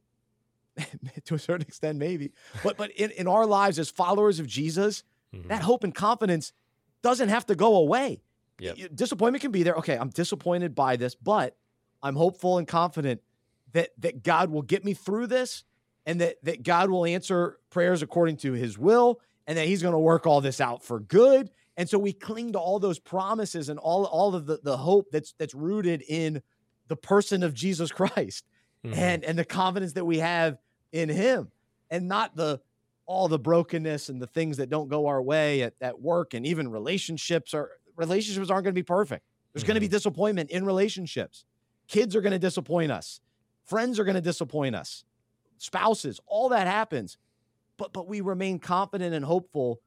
to 1.26 1.36
a 1.36 1.40
certain 1.40 1.62
extent, 1.68 1.98
maybe. 1.98 2.32
But 2.64 2.78
but 2.78 2.92
in, 2.92 3.12
in 3.12 3.28
our 3.28 3.46
lives 3.46 3.80
as 3.80 3.90
followers 3.90 4.40
of 4.40 4.48
Jesus, 4.48 5.04
mm-hmm. 5.34 5.48
that 5.48 5.62
hope 5.62 5.84
and 5.84 5.94
confidence 5.94 6.54
doesn't 7.02 7.30
have 7.30 7.46
to 7.48 7.56
go 7.56 7.76
away. 7.78 8.22
Yep. 8.60 8.78
Disappointment 8.96 9.42
can 9.42 9.52
be 9.52 9.64
there. 9.64 9.76
Okay, 9.76 9.98
I'm 9.98 10.10
disappointed 10.10 10.76
by 10.76 10.96
this, 10.96 11.14
but 11.16 11.56
I'm 12.02 12.16
hopeful 12.16 12.58
and 12.58 12.68
confident 12.68 13.22
that 13.74 13.90
that 14.00 14.24
God 14.24 14.50
will 14.50 14.62
get 14.62 14.84
me 14.86 14.94
through 14.94 15.28
this 15.28 15.64
and 16.06 16.20
that 16.22 16.36
that 16.44 16.64
God 16.64 16.90
will 16.90 17.06
answer 17.06 17.58
prayers 17.70 18.02
according 18.02 18.38
to 18.38 18.54
his 18.54 18.78
will 18.78 19.20
and 19.48 19.58
that 19.58 19.68
he's 19.68 19.82
going 19.82 19.94
to 19.94 20.00
work 20.00 20.26
all 20.28 20.42
this 20.42 20.60
out 20.62 20.84
for 20.84 21.00
good. 21.00 21.52
And 21.78 21.90
so 21.90 22.00
we 22.00 22.14
cling 22.14 22.54
to 22.54 22.60
all 22.60 22.80
those 22.80 23.00
promises 23.00 23.70
and 23.70 23.78
all 23.80 24.04
all 24.06 24.34
of 24.36 24.46
the, 24.46 24.60
the 24.64 24.78
hope 24.78 25.08
that's 25.12 25.34
that's 25.38 25.54
rooted 25.54 26.04
in 26.08 26.42
the 26.88 26.96
person 26.96 27.44
of 27.44 27.54
Jesus 27.54 27.92
Christ 27.92 28.46
mm-hmm. 28.86 29.00
and 29.00 29.24
and 29.24 29.38
the 29.38 29.45
confidence 29.45 29.93
that 29.93 30.06
we 30.06 30.19
have 30.19 30.58
in 30.91 31.10
him 31.10 31.52
and 31.89 32.08
not 32.08 32.36
the 32.36 32.60
all 33.06 33.28
the 33.28 33.39
brokenness 33.39 34.10
and 34.10 34.21
the 34.21 34.28
things 34.28 34.58
that 34.58 34.69
don't 34.69 34.88
go 34.88 35.06
our 35.08 35.21
way 35.21 35.62
at, 35.62 35.74
at 35.82 36.00
work 36.02 36.34
and 36.34 36.45
even 36.45 36.67
relationships 36.69 37.54
are 37.54 37.71
relationships 37.95 38.50
aren't 38.50 38.63
going 38.63 38.74
to 38.74 38.80
be 38.80 38.84
perfect 38.84 39.26
there's 39.54 39.63
mm-hmm. 39.63 39.69
going 39.69 39.76
to 39.76 39.82
be 39.82 39.88
disappointment 39.88 40.50
in 40.52 40.65
relationships 40.65 41.45
kids 41.88 42.15
are 42.15 42.21
going 42.21 42.34
to 42.34 42.39
disappoint 42.39 42.91
us 42.91 43.21
friends 43.65 44.00
are 44.00 44.04
going 44.04 44.15
to 44.15 44.21
disappoint 44.21 44.76
us 44.76 45.04
spouses 45.58 46.19
all 46.26 46.50
that 46.50 46.67
happens 46.67 47.17
but 47.78 47.93
but 47.93 48.08
we 48.08 48.21
remain 48.21 48.60
confident 48.60 49.13
and 49.13 49.24
hopeful 49.26 49.80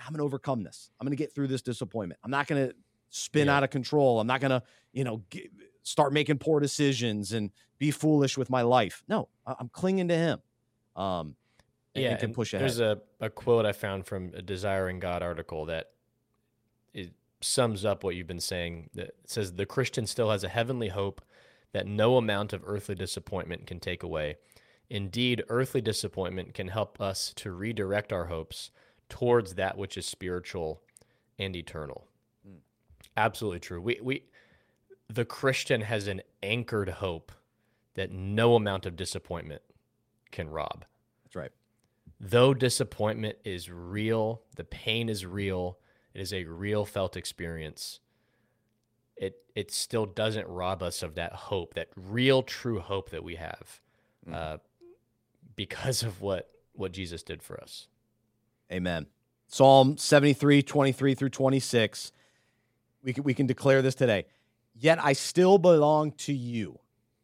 i'm 0.00 0.12
going 0.12 0.18
to 0.18 0.24
overcome 0.24 0.62
this 0.62 0.90
i'm 1.00 1.04
going 1.06 1.16
to 1.16 1.22
get 1.22 1.32
through 1.34 1.46
this 1.46 1.62
disappointment 1.62 2.18
i'm 2.24 2.30
not 2.30 2.46
going 2.46 2.68
to 2.68 2.74
spin 3.10 3.46
yeah. 3.46 3.56
out 3.56 3.64
of 3.64 3.70
control 3.70 4.20
i'm 4.20 4.26
not 4.26 4.40
going 4.40 4.50
to 4.50 4.62
you 4.92 5.04
know 5.04 5.22
get, 5.30 5.46
start 5.82 6.12
making 6.12 6.38
poor 6.38 6.60
decisions 6.60 7.32
and 7.32 7.50
be 7.78 7.90
foolish 7.90 8.36
with 8.36 8.50
my 8.50 8.62
life. 8.62 9.02
No, 9.08 9.28
I'm 9.46 9.68
clinging 9.68 10.08
to 10.08 10.14
him. 10.16 10.40
Um, 10.96 11.36
and, 11.94 12.04
yeah, 12.04 12.10
and 12.12 12.20
can 12.20 12.34
push 12.34 12.52
ahead. 12.54 12.62
There's 12.62 12.80
a, 12.80 12.98
a 13.20 13.30
quote 13.30 13.66
I 13.66 13.72
found 13.72 14.06
from 14.06 14.32
a 14.34 14.42
Desiring 14.42 15.00
God 15.00 15.22
article 15.22 15.66
that 15.66 15.90
it 16.94 17.12
sums 17.40 17.84
up 17.84 18.04
what 18.04 18.14
you've 18.14 18.26
been 18.26 18.40
saying. 18.40 18.90
That 18.94 19.10
says 19.24 19.54
the 19.54 19.66
Christian 19.66 20.06
still 20.06 20.30
has 20.30 20.44
a 20.44 20.48
heavenly 20.48 20.88
hope 20.88 21.20
that 21.72 21.86
no 21.86 22.16
amount 22.16 22.52
of 22.52 22.62
earthly 22.64 22.94
disappointment 22.94 23.66
can 23.66 23.80
take 23.80 24.02
away. 24.02 24.36
Indeed, 24.88 25.42
earthly 25.48 25.80
disappointment 25.80 26.52
can 26.52 26.68
help 26.68 27.00
us 27.00 27.32
to 27.36 27.52
redirect 27.52 28.12
our 28.12 28.26
hopes 28.26 28.70
towards 29.08 29.54
that 29.54 29.76
which 29.76 29.96
is 29.96 30.04
spiritual 30.06 30.82
and 31.38 31.54
eternal. 31.56 32.06
Mm. 32.48 32.56
Absolutely 33.16 33.60
true. 33.60 33.80
We 33.80 34.00
we 34.02 34.22
the 35.14 35.24
Christian 35.24 35.80
has 35.82 36.06
an 36.06 36.22
anchored 36.42 36.88
hope 36.88 37.32
that 37.94 38.10
no 38.12 38.54
amount 38.54 38.86
of 38.86 38.94
disappointment 38.96 39.62
can 40.30 40.48
rob. 40.48 40.84
That's 41.24 41.36
right. 41.36 41.50
Though 42.20 42.54
disappointment 42.54 43.38
is 43.44 43.68
real, 43.70 44.42
the 44.56 44.64
pain 44.64 45.08
is 45.08 45.26
real, 45.26 45.78
it 46.14 46.20
is 46.20 46.32
a 46.32 46.44
real 46.44 46.84
felt 46.84 47.16
experience. 47.16 48.00
It 49.16 49.36
it 49.54 49.70
still 49.72 50.06
doesn't 50.06 50.46
rob 50.48 50.82
us 50.82 51.02
of 51.02 51.16
that 51.16 51.32
hope, 51.32 51.74
that 51.74 51.88
real 51.96 52.42
true 52.42 52.78
hope 52.80 53.10
that 53.10 53.24
we 53.24 53.34
have, 53.36 53.80
mm. 54.28 54.34
uh, 54.34 54.58
because 55.56 56.02
of 56.02 56.20
what 56.20 56.48
what 56.72 56.92
Jesus 56.92 57.22
did 57.22 57.42
for 57.42 57.60
us. 57.60 57.88
Amen. 58.72 59.06
Psalm 59.48 59.96
73, 59.98 60.62
23 60.62 61.14
through 61.16 61.28
26. 61.28 62.12
We 63.02 63.12
can, 63.12 63.24
we 63.24 63.34
can 63.34 63.46
declare 63.46 63.82
this 63.82 63.96
today. 63.96 64.26
Yet 64.80 64.98
I 65.04 65.12
still 65.12 65.58
belong 65.58 66.12
to 66.12 66.32
you. 66.32 66.78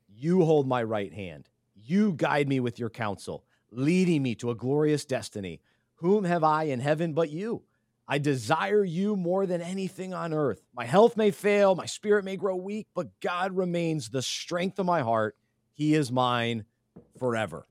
You 0.07 0.45
hold 0.45 0.69
my 0.69 0.83
right 0.83 1.11
hand. 1.13 1.49
You 1.75 2.13
guide 2.13 2.49
me 2.49 2.61
with 2.61 2.79
your 2.79 2.91
counsel, 2.91 3.45
leading 3.71 4.23
me 4.23 4.35
to 4.37 4.51
a 4.51 4.55
glorious 4.55 5.07
destiny. 5.07 5.63
Whom 5.97 6.25
have 6.25 6.45
I 6.45 6.65
in 6.65 6.81
heaven 6.81 7.15
but 7.15 7.31
you? 7.31 7.63
I 8.07 8.19
desire 8.19 8.85
you 8.85 9.17
more 9.17 9.47
than 9.47 9.63
anything 9.63 10.13
on 10.13 10.35
earth. 10.35 10.61
My 10.75 10.85
health 10.85 11.17
may 11.17 11.31
fail, 11.31 11.75
my 11.75 11.87
spirit 11.87 12.27
may 12.27 12.37
grow 12.37 12.57
weak, 12.57 12.89
but 12.95 13.19
God 13.21 13.57
remains 13.57 14.11
the 14.11 14.23
strength 14.23 14.79
of 14.79 14.85
my 14.85 15.01
heart. 15.01 15.35
He 15.73 15.95
is 15.95 16.13
mine 16.13 16.67
forever. 17.19 17.67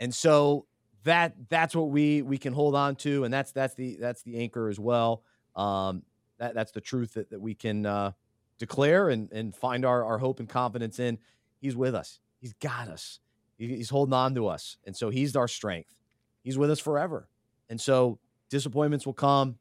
And 0.00 0.12
so 0.12 0.66
that 1.04 1.36
that's 1.48 1.76
what 1.76 1.90
we 1.90 2.22
we 2.22 2.38
can 2.38 2.52
hold 2.52 2.74
on 2.74 2.96
to, 2.96 3.22
and 3.22 3.32
that's 3.32 3.52
that's 3.52 3.74
the 3.74 3.96
that's 4.00 4.24
the 4.24 4.38
anchor 4.40 4.68
as 4.68 4.80
well. 4.80 5.22
Um, 5.54 6.02
that 6.38 6.54
that's 6.54 6.72
the 6.72 6.80
truth 6.82 7.14
that, 7.14 7.30
that 7.30 7.40
we 7.40 7.54
can 7.54 7.86
uh, 7.86 8.10
declare 8.58 9.08
and, 9.08 9.30
and 9.32 9.54
find 9.54 9.84
our, 9.84 10.04
our 10.04 10.18
hope 10.18 10.40
and 10.40 10.48
confidence 10.48 10.98
in, 10.98 11.18
he's 11.60 11.76
with 11.76 11.94
us. 11.94 12.20
He's 12.40 12.52
got 12.54 12.88
us. 12.88 13.20
He's 13.58 13.88
holding 13.90 14.12
on 14.12 14.34
to 14.34 14.48
us. 14.48 14.76
And 14.84 14.94
so 14.96 15.08
he's 15.10 15.34
our 15.36 15.48
strength. 15.48 15.94
He's 16.42 16.58
with 16.58 16.70
us 16.70 16.78
forever. 16.78 17.28
And 17.70 17.80
so 17.80 18.18
disappointments 18.50 19.06
will 19.06 19.14
come, 19.14 19.56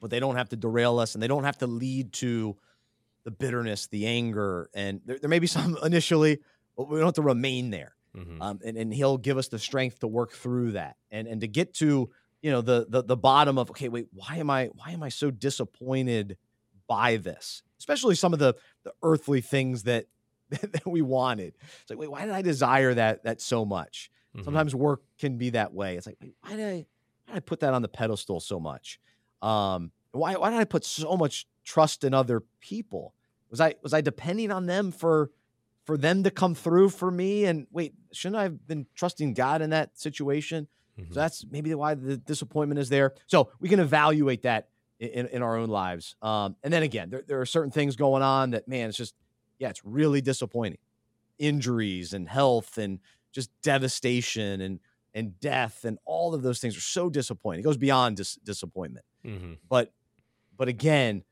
but 0.00 0.10
they 0.10 0.20
don't 0.20 0.36
have 0.36 0.50
to 0.50 0.56
derail 0.56 0.98
us 0.98 1.14
and 1.14 1.22
they 1.22 1.28
don't 1.28 1.44
have 1.44 1.58
to 1.58 1.66
lead 1.66 2.12
to 2.14 2.56
the 3.24 3.30
bitterness, 3.30 3.86
the 3.86 4.06
anger. 4.06 4.68
And 4.74 5.00
there, 5.06 5.18
there 5.18 5.30
may 5.30 5.38
be 5.38 5.46
some 5.46 5.78
initially, 5.82 6.38
but 6.76 6.88
we 6.88 6.98
don't 6.98 7.06
have 7.08 7.14
to 7.14 7.22
remain 7.22 7.70
there. 7.70 7.94
Mm-hmm. 8.16 8.42
Um, 8.42 8.58
and, 8.64 8.76
and 8.76 8.92
he'll 8.92 9.16
give 9.16 9.38
us 9.38 9.48
the 9.48 9.58
strength 9.58 10.00
to 10.00 10.06
work 10.06 10.32
through 10.32 10.72
that 10.72 10.96
and, 11.10 11.26
and 11.26 11.40
to 11.40 11.48
get 11.48 11.72
to, 11.74 12.10
you 12.42 12.50
know, 12.50 12.60
the, 12.60 12.84
the, 12.86 13.02
the 13.02 13.16
bottom 13.16 13.56
of, 13.56 13.70
okay, 13.70 13.88
wait, 13.88 14.08
why 14.12 14.36
am 14.36 14.50
I, 14.50 14.66
why 14.74 14.90
am 14.90 15.02
I 15.02 15.08
so 15.08 15.30
disappointed 15.30 16.36
by 16.86 17.16
this? 17.16 17.62
especially 17.82 18.14
some 18.14 18.32
of 18.32 18.38
the 18.38 18.54
the 18.84 18.92
earthly 19.02 19.40
things 19.40 19.82
that 19.84 20.06
that 20.50 20.86
we 20.86 21.00
wanted. 21.02 21.54
It's 21.80 21.90
like, 21.90 21.98
wait, 21.98 22.10
why 22.10 22.24
did 22.24 22.34
I 22.34 22.42
desire 22.42 22.94
that 22.94 23.24
that 23.24 23.40
so 23.40 23.64
much? 23.64 24.10
Mm-hmm. 24.36 24.44
Sometimes 24.44 24.74
work 24.74 25.02
can 25.18 25.36
be 25.38 25.50
that 25.50 25.74
way. 25.74 25.96
It's 25.96 26.06
like, 26.06 26.16
wait, 26.20 26.34
why 26.40 26.56
did 26.56 26.60
I 26.66 26.86
why 27.26 27.34
did 27.34 27.36
I 27.36 27.40
put 27.40 27.60
that 27.60 27.74
on 27.74 27.82
the 27.82 27.88
pedestal 27.88 28.40
so 28.40 28.60
much? 28.60 28.98
Um, 29.42 29.90
why 30.12 30.34
why 30.34 30.50
did 30.50 30.60
I 30.60 30.64
put 30.64 30.84
so 30.84 31.16
much 31.16 31.46
trust 31.64 32.04
in 32.04 32.14
other 32.14 32.42
people? 32.60 33.14
Was 33.50 33.60
I 33.60 33.74
was 33.82 33.92
I 33.92 34.00
depending 34.00 34.50
on 34.52 34.66
them 34.66 34.90
for 34.92 35.30
for 35.84 35.98
them 35.98 36.22
to 36.22 36.30
come 36.30 36.54
through 36.54 36.90
for 36.90 37.10
me? 37.10 37.44
And 37.46 37.66
wait, 37.72 37.94
shouldn't 38.12 38.36
I 38.36 38.44
have 38.44 38.66
been 38.66 38.86
trusting 38.94 39.34
God 39.34 39.60
in 39.62 39.70
that 39.70 39.98
situation? 39.98 40.68
Mm-hmm. 41.00 41.12
So 41.12 41.20
that's 41.20 41.44
maybe 41.50 41.74
why 41.74 41.94
the 41.94 42.18
disappointment 42.18 42.78
is 42.78 42.88
there. 42.90 43.14
So 43.26 43.50
we 43.58 43.68
can 43.68 43.80
evaluate 43.80 44.42
that 44.42 44.68
in, 45.02 45.26
in 45.26 45.42
our 45.42 45.56
own 45.56 45.68
lives. 45.68 46.14
Um, 46.22 46.56
and 46.62 46.72
then 46.72 46.82
again, 46.84 47.10
there, 47.10 47.22
there 47.26 47.40
are 47.40 47.46
certain 47.46 47.72
things 47.72 47.96
going 47.96 48.22
on 48.22 48.50
that, 48.50 48.68
man, 48.68 48.88
it's 48.88 48.96
just, 48.98 49.14
yeah, 49.58 49.68
it's 49.68 49.84
really 49.84 50.20
disappointing. 50.20 50.78
Injuries 51.38 52.12
and 52.12 52.28
health 52.28 52.78
and 52.78 53.00
just 53.32 53.50
devastation 53.62 54.60
and 54.60 54.80
and 55.14 55.38
death 55.40 55.84
and 55.84 55.98
all 56.06 56.32
of 56.32 56.40
those 56.40 56.58
things 56.58 56.74
are 56.74 56.80
so 56.80 57.10
disappointing. 57.10 57.60
It 57.60 57.64
goes 57.64 57.76
beyond 57.76 58.16
dis- 58.16 58.36
disappointment. 58.36 59.04
Mm-hmm. 59.26 59.54
But 59.68 59.92
but 60.56 60.68
again, 60.68 61.24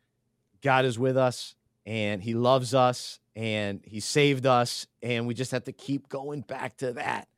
God 0.62 0.84
is 0.84 0.98
with 0.98 1.16
us 1.16 1.54
and 1.86 2.22
he 2.22 2.34
loves 2.34 2.74
us 2.74 3.20
and 3.36 3.80
he 3.84 4.00
saved 4.00 4.46
us 4.46 4.86
and 5.02 5.26
we 5.26 5.34
just 5.34 5.52
have 5.52 5.64
to 5.64 5.72
keep 5.72 6.08
going 6.08 6.40
back 6.40 6.76
to 6.78 6.94
that. 6.94 7.28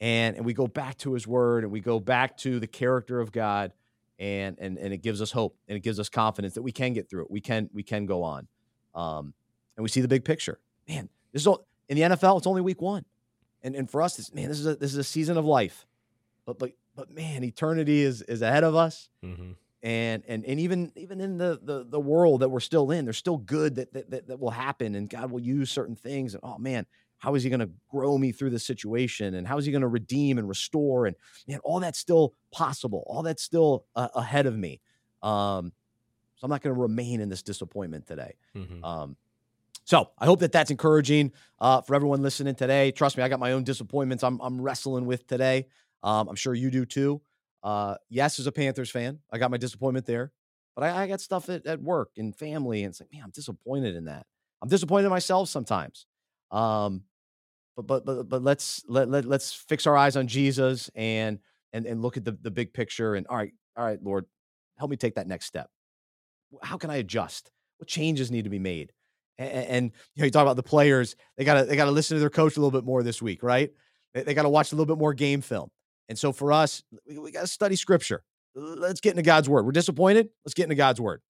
And 0.00 0.36
and 0.36 0.44
we 0.46 0.54
go 0.54 0.66
back 0.66 0.98
to 0.98 1.14
his 1.14 1.26
word 1.26 1.62
and 1.62 1.72
we 1.72 1.80
go 1.80 2.00
back 2.00 2.36
to 2.38 2.58
the 2.58 2.66
character 2.66 3.20
of 3.20 3.32
God 3.32 3.72
and 4.18 4.56
and 4.60 4.78
and 4.78 4.92
it 4.92 4.98
gives 4.98 5.22
us 5.22 5.30
hope 5.30 5.56
and 5.68 5.76
it 5.76 5.80
gives 5.80 6.00
us 6.00 6.08
confidence 6.08 6.54
that 6.54 6.62
we 6.62 6.72
can 6.72 6.92
get 6.92 7.08
through 7.08 7.22
it. 7.24 7.30
We 7.30 7.40
can 7.40 7.70
we 7.72 7.82
can 7.82 8.06
go 8.06 8.22
on, 8.22 8.48
um, 8.94 9.32
and 9.76 9.82
we 9.82 9.88
see 9.88 10.00
the 10.00 10.08
big 10.08 10.24
picture. 10.24 10.58
Man, 10.88 11.08
this 11.32 11.42
is 11.42 11.46
all, 11.46 11.66
in 11.88 11.96
the 11.96 12.02
NFL. 12.02 12.38
It's 12.38 12.46
only 12.46 12.60
week 12.60 12.80
one, 12.82 13.04
and 13.62 13.76
and 13.76 13.88
for 13.88 14.02
us, 14.02 14.32
man, 14.34 14.48
this 14.48 14.58
is 14.58 14.66
a, 14.66 14.74
this 14.76 14.90
is 14.92 14.98
a 14.98 15.04
season 15.04 15.36
of 15.36 15.44
life, 15.44 15.86
but 16.46 16.58
but 16.58 16.72
but 16.96 17.10
man, 17.12 17.44
eternity 17.44 18.00
is 18.02 18.22
is 18.22 18.42
ahead 18.42 18.64
of 18.64 18.74
us. 18.74 19.08
Mm-hmm. 19.24 19.52
And, 19.80 20.24
and 20.26 20.44
and 20.44 20.58
even 20.58 20.90
even 20.96 21.20
in 21.20 21.38
the, 21.38 21.56
the 21.62 21.86
the 21.88 22.00
world 22.00 22.40
that 22.40 22.48
we're 22.48 22.58
still 22.58 22.90
in, 22.90 23.04
there's 23.04 23.16
still 23.16 23.36
good 23.36 23.76
that, 23.76 23.92
that 23.92 24.10
that 24.10 24.26
that 24.26 24.40
will 24.40 24.50
happen, 24.50 24.96
and 24.96 25.08
God 25.08 25.30
will 25.30 25.38
use 25.40 25.70
certain 25.70 25.94
things. 25.94 26.34
And 26.34 26.42
oh 26.44 26.58
man, 26.58 26.84
how 27.18 27.34
is 27.34 27.42
he 27.42 27.50
going 27.50 27.60
to 27.60 27.70
grow 27.90 28.16
me 28.16 28.32
through 28.32 28.50
this 28.50 28.64
situation 28.66 29.34
and 29.34 29.46
how 29.46 29.58
is 29.58 29.66
he 29.66 29.72
going 29.72 29.82
to 29.82 29.88
redeem 29.88 30.38
and 30.38 30.48
restore 30.48 31.06
and 31.06 31.16
man 31.46 31.58
all 31.64 31.80
that's 31.80 31.98
still 31.98 32.34
possible 32.52 33.04
all 33.06 33.22
that's 33.22 33.42
still 33.42 33.84
uh, 33.96 34.08
ahead 34.14 34.46
of 34.46 34.56
me 34.56 34.80
um, 35.22 35.72
so 36.36 36.44
i'm 36.44 36.50
not 36.50 36.62
going 36.62 36.74
to 36.74 36.80
remain 36.80 37.20
in 37.20 37.28
this 37.28 37.42
disappointment 37.42 38.06
today 38.06 38.34
mm-hmm. 38.56 38.82
um, 38.84 39.16
so 39.84 40.10
i 40.18 40.24
hope 40.26 40.40
that 40.40 40.52
that's 40.52 40.70
encouraging 40.70 41.32
uh, 41.60 41.80
for 41.80 41.94
everyone 41.94 42.22
listening 42.22 42.54
today 42.54 42.90
trust 42.92 43.16
me 43.16 43.22
i 43.22 43.28
got 43.28 43.40
my 43.40 43.52
own 43.52 43.64
disappointments 43.64 44.22
i'm, 44.24 44.40
I'm 44.40 44.60
wrestling 44.60 45.06
with 45.06 45.26
today 45.26 45.66
um, 46.02 46.28
i'm 46.28 46.36
sure 46.36 46.54
you 46.54 46.70
do 46.70 46.86
too 46.86 47.20
uh, 47.62 47.96
yes 48.08 48.38
as 48.38 48.46
a 48.46 48.52
panthers 48.52 48.90
fan 48.90 49.18
i 49.32 49.38
got 49.38 49.50
my 49.50 49.56
disappointment 49.56 50.06
there 50.06 50.32
but 50.74 50.84
i, 50.84 51.04
I 51.04 51.06
got 51.08 51.20
stuff 51.20 51.48
at, 51.48 51.66
at 51.66 51.82
work 51.82 52.10
and 52.16 52.34
family 52.34 52.84
and 52.84 52.92
it's 52.92 53.00
like 53.00 53.12
man 53.12 53.22
i'm 53.24 53.30
disappointed 53.30 53.96
in 53.96 54.04
that 54.04 54.26
i'm 54.62 54.68
disappointed 54.68 55.06
in 55.06 55.10
myself 55.10 55.48
sometimes 55.48 56.06
um, 56.50 57.04
but 57.76 57.86
but 57.86 58.04
but 58.04 58.28
but 58.28 58.42
let's 58.42 58.82
let, 58.88 59.08
let 59.08 59.24
let's 59.24 59.52
fix 59.52 59.86
our 59.86 59.96
eyes 59.96 60.16
on 60.16 60.26
Jesus 60.26 60.90
and 60.94 61.38
and 61.72 61.86
and 61.86 62.02
look 62.02 62.16
at 62.16 62.24
the 62.24 62.32
the 62.32 62.50
big 62.50 62.72
picture. 62.72 63.14
And 63.14 63.26
all 63.28 63.36
right, 63.36 63.52
all 63.76 63.84
right, 63.84 64.02
Lord, 64.02 64.24
help 64.78 64.90
me 64.90 64.96
take 64.96 65.14
that 65.14 65.26
next 65.28 65.46
step. 65.46 65.70
How 66.62 66.76
can 66.78 66.90
I 66.90 66.96
adjust? 66.96 67.50
What 67.78 67.88
changes 67.88 68.30
need 68.30 68.44
to 68.44 68.50
be 68.50 68.58
made? 68.58 68.92
And, 69.38 69.50
and 69.50 69.92
you 70.14 70.22
know, 70.22 70.24
you 70.24 70.30
talk 70.30 70.42
about 70.42 70.56
the 70.56 70.62
players; 70.62 71.14
they 71.36 71.44
gotta 71.44 71.66
they 71.66 71.76
gotta 71.76 71.90
listen 71.92 72.16
to 72.16 72.20
their 72.20 72.30
coach 72.30 72.56
a 72.56 72.60
little 72.60 72.72
bit 72.72 72.84
more 72.84 73.02
this 73.02 73.22
week, 73.22 73.42
right? 73.42 73.70
They, 74.14 74.22
they 74.22 74.34
gotta 74.34 74.48
watch 74.48 74.72
a 74.72 74.74
little 74.74 74.92
bit 74.92 75.00
more 75.00 75.14
game 75.14 75.40
film. 75.40 75.70
And 76.08 76.18
so 76.18 76.32
for 76.32 76.52
us, 76.52 76.82
we, 77.06 77.18
we 77.18 77.30
gotta 77.30 77.46
study 77.46 77.76
Scripture. 77.76 78.24
Let's 78.56 79.00
get 79.00 79.10
into 79.10 79.22
God's 79.22 79.48
word. 79.48 79.66
We're 79.66 79.72
disappointed. 79.72 80.30
Let's 80.44 80.54
get 80.54 80.64
into 80.64 80.74
God's 80.74 81.00
word, 81.00 81.20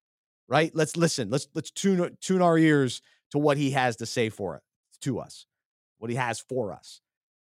right? 0.48 0.70
Let's 0.74 0.96
listen. 0.96 1.28
Let's 1.28 1.46
let's 1.54 1.70
tune 1.70 2.16
tune 2.22 2.40
our 2.40 2.57
ears 2.57 3.02
to 3.33 3.38
what 3.38 3.59
He 3.59 3.72
has 3.72 3.96
to 3.96 4.07
say 4.07 4.31
for 4.31 4.57
it 4.57 4.62
to 5.03 5.19
us, 5.19 5.47
what 5.99 6.11
he 6.11 6.17
has 6.17 6.39
for 6.41 6.73
us. 6.73 7.01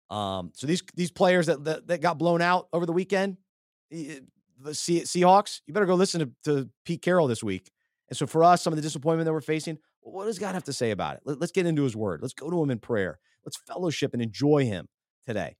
Um, 0.10 0.52
so 0.56 0.67
these 0.67 0.84
these 0.96 1.12
players 1.12 1.48
that, 1.48 1.63
that, 1.65 1.88
that 1.88 2.02
got 2.02 2.17
blown 2.17 2.41
out 2.41 2.67
over 2.72 2.86
the 2.86 2.93
weekend, 2.93 3.38
eh, 3.91 4.20
the 4.60 4.72
Seahawks, 4.72 5.62
you 5.65 5.74
better 5.74 5.86
go 5.86 5.96
listen 5.96 6.20
to, 6.22 6.32
to 6.63 6.70
Pete 6.86 7.02
Carroll 7.02 7.28
this 7.28 7.43
week. 7.43 7.70
And 8.10 8.17
so 8.17 8.26
for 8.26 8.43
us, 8.43 8.62
some 8.62 8.74
of 8.74 8.78
the 8.78 8.82
disappointment 8.82 9.26
that 9.26 9.34
we're 9.34 9.41
facing, 9.41 9.78
what 10.02 10.26
does 10.26 10.39
God 10.39 10.54
have 10.54 10.63
to 10.63 10.74
say 10.74 10.91
about 10.91 11.15
it? 11.17 11.22
Let, 11.26 11.41
us 11.41 11.52
get 11.52 11.65
into 11.67 11.84
His 11.84 11.96
Word. 11.96 12.22
Let's 12.22 12.34
go 12.34 12.50
to 12.50 12.63
Him 12.63 12.72
in 12.72 12.80
prayer. 12.80 13.20
Let's 13.46 13.58
fellowship 13.58 14.13
and 14.13 14.22
enjoy 14.22 14.63
Him 14.63 14.88
today. 15.26 15.58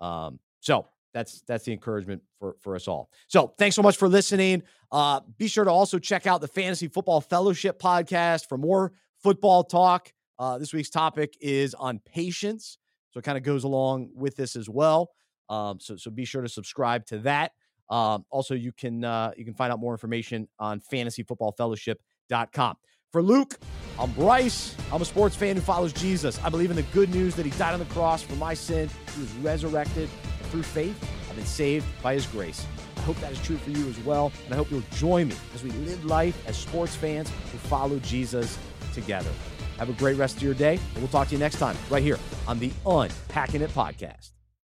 Um, 0.00 0.40
so 0.60 0.88
that's 1.14 1.42
that's 1.46 1.64
the 1.64 1.72
encouragement 1.72 2.22
for 2.40 2.56
for 2.60 2.74
us 2.74 2.88
all. 2.88 3.10
So 3.28 3.54
thanks 3.58 3.76
so 3.76 3.82
much 3.82 3.96
for 3.96 4.08
listening. 4.08 4.64
Uh, 4.90 5.20
be 5.38 5.46
sure 5.46 5.64
to 5.64 5.70
also 5.70 6.00
check 6.00 6.26
out 6.26 6.40
the 6.40 6.48
Fantasy 6.48 6.88
Football 6.88 7.20
Fellowship 7.20 7.80
podcast 7.80 8.48
for 8.48 8.58
more 8.58 8.92
football 9.22 9.62
talk. 9.62 10.12
Uh, 10.38 10.58
this 10.58 10.72
week's 10.72 10.90
topic 10.90 11.34
is 11.40 11.74
on 11.74 11.98
patience. 12.00 12.78
So 13.10 13.18
it 13.18 13.24
kind 13.24 13.38
of 13.38 13.44
goes 13.44 13.64
along 13.64 14.10
with 14.14 14.36
this 14.36 14.56
as 14.56 14.68
well. 14.68 15.10
Um, 15.48 15.78
so, 15.78 15.96
so 15.96 16.10
be 16.10 16.24
sure 16.24 16.42
to 16.42 16.48
subscribe 16.48 17.06
to 17.06 17.18
that. 17.20 17.52
Um, 17.90 18.24
also, 18.30 18.54
you 18.54 18.72
can 18.72 19.04
uh, 19.04 19.32
you 19.36 19.44
can 19.44 19.54
find 19.54 19.70
out 19.72 19.78
more 19.78 19.92
information 19.92 20.48
on 20.58 20.80
fantasyfootballfellowship.com. 20.80 22.76
For 23.12 23.22
Luke, 23.22 23.60
I'm 23.98 24.10
Bryce. 24.12 24.74
I'm 24.90 25.02
a 25.02 25.04
sports 25.04 25.36
fan 25.36 25.54
who 25.54 25.62
follows 25.62 25.92
Jesus. 25.92 26.40
I 26.42 26.48
believe 26.48 26.70
in 26.70 26.76
the 26.76 26.82
good 26.84 27.14
news 27.14 27.36
that 27.36 27.44
he 27.44 27.52
died 27.52 27.74
on 27.74 27.78
the 27.78 27.84
cross 27.86 28.22
for 28.22 28.34
my 28.36 28.54
sin. 28.54 28.88
He 29.14 29.20
was 29.20 29.32
resurrected. 29.34 30.08
And 30.42 30.50
through 30.50 30.62
faith, 30.64 30.98
I've 31.30 31.36
been 31.36 31.46
saved 31.46 31.86
by 32.02 32.14
his 32.14 32.26
grace. 32.26 32.66
I 32.96 33.00
hope 33.00 33.16
that 33.20 33.30
is 33.30 33.40
true 33.42 33.58
for 33.58 33.70
you 33.70 33.86
as 33.86 33.98
well. 34.00 34.32
And 34.46 34.54
I 34.54 34.56
hope 34.56 34.70
you'll 34.70 34.82
join 34.96 35.28
me 35.28 35.36
as 35.54 35.62
we 35.62 35.70
live 35.70 36.04
life 36.06 36.42
as 36.48 36.56
sports 36.56 36.96
fans 36.96 37.28
who 37.52 37.58
follow 37.58 37.98
Jesus 38.00 38.58
together. 38.94 39.30
Have 39.78 39.88
a 39.90 39.94
great 39.94 40.16
rest 40.16 40.36
of 40.36 40.42
your 40.42 40.54
day, 40.54 40.74
and 40.76 40.98
we'll 40.98 41.08
talk 41.08 41.28
to 41.28 41.34
you 41.34 41.38
next 41.40 41.56
time 41.58 41.76
right 41.90 42.02
here 42.02 42.18
on 42.46 42.58
the 42.58 42.70
Unpacking 42.86 43.62
It 43.62 43.70
podcast. 43.70 44.43